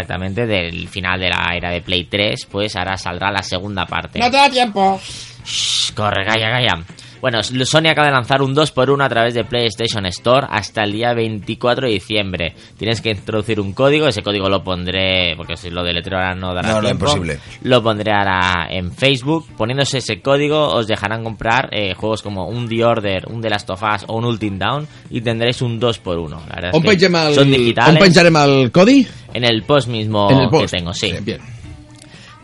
exactamente 0.00 0.46
del 0.46 0.88
final 0.88 1.18
de 1.20 1.30
la 1.30 1.56
era 1.56 1.70
de 1.70 1.80
Play 1.80 2.04
3, 2.04 2.46
pues 2.50 2.76
ahora 2.76 2.96
saldrá 2.96 3.30
la 3.30 3.42
segunda 3.42 3.86
parte. 3.86 4.18
No 4.18 4.30
te 4.30 4.36
da 4.36 4.50
tiempo. 4.50 5.00
Shh, 5.44 5.92
corre, 5.94 6.24
calla, 6.24 6.50
calla. 6.50 6.84
Bueno, 7.20 7.42
Sony 7.42 7.88
acaba 7.90 8.06
de 8.08 8.12
lanzar 8.12 8.42
un 8.42 8.54
2x1 8.54 9.04
a 9.04 9.08
través 9.08 9.34
de 9.34 9.44
PlayStation 9.44 10.04
Store 10.06 10.46
hasta 10.50 10.84
el 10.84 10.92
día 10.92 11.14
24 11.14 11.86
de 11.86 11.92
diciembre. 11.94 12.54
Tienes 12.78 13.00
que 13.00 13.10
introducir 13.10 13.58
un 13.60 13.72
código, 13.72 14.06
ese 14.06 14.22
código 14.22 14.48
lo 14.48 14.62
pondré, 14.62 15.34
porque 15.36 15.56
si 15.56 15.70
lo 15.70 15.82
deletreo 15.82 16.18
ahora 16.18 16.34
no 16.34 16.54
dará 16.54 16.68
No, 16.68 16.74
no, 16.76 16.80
tiempo. 16.88 17.06
imposible. 17.06 17.38
Lo 17.62 17.82
pondré 17.82 18.12
ahora 18.12 18.66
en 18.70 18.92
Facebook. 18.92 19.46
Poniéndose 19.56 19.98
ese 19.98 20.20
código 20.20 20.68
os 20.74 20.86
dejarán 20.86 21.24
comprar 21.24 21.68
eh, 21.72 21.94
juegos 21.94 22.22
como 22.22 22.48
un 22.48 22.68
The 22.68 22.84
Order, 22.84 23.24
un 23.28 23.40
The 23.40 23.50
Last 23.50 23.70
of 23.70 23.82
Us 23.82 24.04
o 24.08 24.16
un 24.16 24.24
Ultim 24.24 24.58
Down 24.58 24.86
y 25.10 25.20
tendréis 25.20 25.62
un 25.62 25.80
2x1. 25.80 26.30
La 26.30 26.54
verdad 26.54 26.70
es 26.70 26.74
On 26.74 26.82
que 26.82 26.88
pengem 26.88 27.14
el, 27.16 27.34
son 27.34 27.44
on 27.44 27.50
digitales. 27.50 28.16
el 28.16 28.70
codi? 28.72 29.06
En 29.34 29.44
el 29.44 29.62
post 29.64 29.88
mismo 29.88 30.30
En 30.30 30.38
el 30.40 30.48
post. 30.48 30.70
que 30.70 30.78
tengo, 30.78 30.94
sí. 30.94 31.12
Bien. 31.22 31.40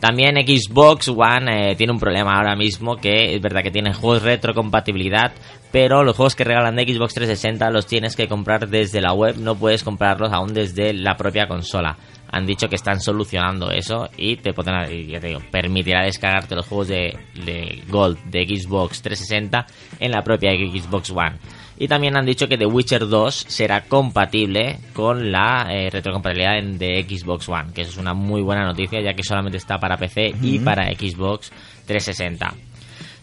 También 0.02 0.34
Xbox 0.34 1.06
One 1.10 1.70
eh, 1.70 1.76
tiene 1.76 1.92
un 1.92 2.00
problema 2.00 2.32
ahora 2.34 2.56
mismo 2.56 2.96
que 2.96 3.36
es 3.36 3.40
verdad 3.40 3.62
que 3.62 3.70
tiene 3.70 3.94
juegos 3.94 4.24
retrocompatibilidad, 4.24 5.30
pero 5.70 6.02
los 6.02 6.16
juegos 6.16 6.34
que 6.34 6.42
regalan 6.42 6.74
de 6.74 6.82
Xbox 6.82 7.14
360 7.14 7.70
los 7.70 7.86
tienes 7.86 8.16
que 8.16 8.26
comprar 8.26 8.68
desde 8.68 9.00
la 9.00 9.12
web, 9.12 9.36
no 9.38 9.54
puedes 9.54 9.84
comprarlos 9.84 10.32
aún 10.32 10.54
desde 10.54 10.92
la 10.92 11.14
propia 11.14 11.46
consola. 11.46 11.96
Han 12.32 12.46
dicho 12.46 12.66
que 12.66 12.74
están 12.74 13.00
solucionando 13.00 13.70
eso 13.70 14.08
y 14.16 14.38
te 14.38 14.52
podrán, 14.52 14.90
ya 14.90 15.20
te 15.20 15.28
digo, 15.28 15.40
permitirá 15.52 16.02
descargarte 16.02 16.56
los 16.56 16.66
juegos 16.66 16.88
de 16.88 17.84
Gold 17.88 18.24
de 18.24 18.44
Xbox 18.44 19.02
360 19.02 19.66
en 20.00 20.10
la 20.10 20.24
propia 20.24 20.50
Xbox 20.50 21.10
One. 21.10 21.38
Y 21.82 21.88
también 21.88 22.16
han 22.16 22.24
dicho 22.24 22.46
que 22.46 22.56
The 22.56 22.64
Witcher 22.66 23.08
2 23.08 23.34
será 23.48 23.80
compatible 23.82 24.78
con 24.92 25.32
la 25.32 25.66
eh, 25.68 25.90
retrocompatibilidad 25.90 26.56
en- 26.58 26.78
de 26.78 27.02
Xbox 27.08 27.48
One, 27.48 27.72
que 27.74 27.80
eso 27.82 27.90
es 27.90 27.96
una 27.96 28.14
muy 28.14 28.40
buena 28.40 28.64
noticia 28.64 29.00
ya 29.00 29.14
que 29.14 29.24
solamente 29.24 29.58
está 29.58 29.78
para 29.80 29.96
PC 29.96 30.32
y 30.42 30.60
para 30.60 30.84
Xbox 30.94 31.50
360. 31.86 32.54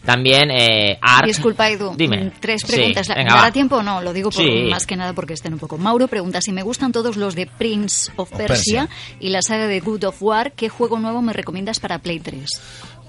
También 0.04 0.50
eh, 0.50 0.98
Ark. 1.00 1.26
Disculpa, 1.26 1.68
Edu. 1.68 1.94
Dime. 1.94 2.24
mm, 2.24 2.30
Tres 2.40 2.62
Sí, 2.66 2.72
preguntas. 2.74 3.08
¿Me 3.10 3.16
venga, 3.16 3.34
dará 3.34 3.52
tiempo 3.52 3.76
o 3.76 3.82
no? 3.82 4.00
Lo 4.00 4.12
digo 4.14 4.30
por, 4.30 4.42
Sí. 4.42 4.64
más 4.70 4.86
que 4.86 4.96
nada 4.96 5.12
porque 5.12 5.34
estén 5.34 5.52
un 5.52 5.58
poco. 5.58 5.76
Mauro 5.76 6.08
pregunta 6.08 6.40
si 6.40 6.52
me 6.52 6.62
gustan 6.62 6.90
todos 6.90 7.16
los 7.16 7.34
de 7.34 7.46
Prince 7.46 8.10
of 8.16 8.30
Of 8.32 8.38
Persia, 8.38 8.86
Persia. 8.86 8.88
y 9.20 9.28
la 9.28 9.42
saga 9.42 9.66
de 9.66 9.80
Good 9.80 10.04
of 10.04 10.22
War. 10.22 10.52
¿Qué 10.52 10.70
juego 10.70 10.98
nuevo 10.98 11.20
me 11.20 11.34
recomiendas 11.34 11.80
para 11.80 11.98
Play 11.98 12.18
3? 12.20 12.46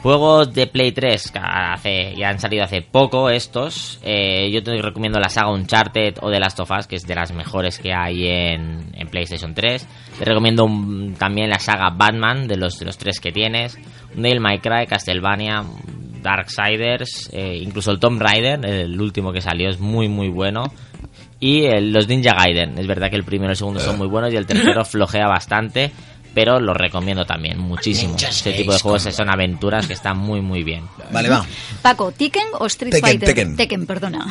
Juegos 0.02 0.52
de 0.54 0.66
Play 0.66 0.92
3 0.94 1.32
que 1.32 1.40
hace, 1.40 2.16
ya 2.18 2.30
han 2.30 2.40
salido 2.40 2.64
hace 2.64 2.82
poco 2.82 3.30
estos. 3.30 4.00
Eh, 4.04 4.50
yo 4.52 4.64
te 4.64 4.76
recomiendo 4.82 5.20
la 5.20 5.30
saga 5.30 5.52
Uncharted 5.52 6.16
o 6.22 6.32
The 6.32 6.40
Last 6.40 6.60
of 6.60 6.72
Us, 6.72 6.88
que 6.88 6.96
es 6.96 7.04
de 7.06 7.14
las 7.14 7.32
mejores 7.34 7.78
que 7.78 7.94
hay 7.94 8.28
en, 8.28 8.88
en 8.96 9.08
PlayStation 9.10 9.54
3. 9.54 9.88
Te 10.18 10.26
recomiendo 10.26 10.66
un- 10.66 11.14
también 11.20 11.52
la 11.52 11.60
saga 11.60 11.92
Batman, 11.92 12.48
de 12.48 12.58
los, 12.58 12.80
de 12.80 12.86
los 12.86 12.98
tres 12.98 13.20
que 13.20 13.32
tienes. 13.32 13.78
Devil 14.16 14.40
May 14.40 14.58
Cry, 14.58 14.88
Castlevania, 14.88 15.64
Darksiders, 16.24 17.30
eh, 17.34 17.60
incluso 17.62 17.92
el 17.92 18.00
Tomb 18.00 18.22
Raider, 18.22 18.66
el 18.66 19.00
último 19.00 19.32
que 19.32 19.42
salió, 19.42 19.70
es 19.70 19.80
muy 19.80 20.08
muy 20.08 20.30
bueno. 20.30 20.64
Y 21.40 21.66
el- 21.66 21.92
los 21.92 22.08
Ninja 22.08 22.34
Gaiden, 22.38 22.78
es 22.78 22.86
verdad 22.88 23.10
que 23.10 23.16
el 23.16 23.24
primero 23.24 23.50
y 23.52 23.54
el 23.54 23.58
segundo 23.58 23.80
son 23.80 23.98
muy 23.98 24.08
buenos 24.08 24.32
y 24.34 24.36
el 24.38 24.46
tercero 24.46 24.86
flojea 24.86 25.28
bastante, 25.28 25.92
pero 26.34 26.60
los 26.60 26.76
recomiendo 26.76 27.26
también 27.26 27.60
muchísimo. 27.60 28.10
Ninja 28.12 28.30
Este 28.30 28.54
tipo 28.54 28.74
de 28.74 28.80
juegos 28.80 29.04
son 29.04 29.30
aventuras 29.30 29.88
que 29.88 29.94
están 29.94 30.18
muy 30.18 30.42
muy 30.42 30.64
bien. 30.64 30.84
Vale, 31.12 31.30
va. 31.30 31.46
Paco, 31.82 32.12
¿Tekken 32.12 32.48
o 32.60 32.66
Street 32.68 32.92
Tekken, 32.92 33.20
Fighter? 33.20 33.56
Tekken. 33.56 33.86
perdona. 33.86 34.26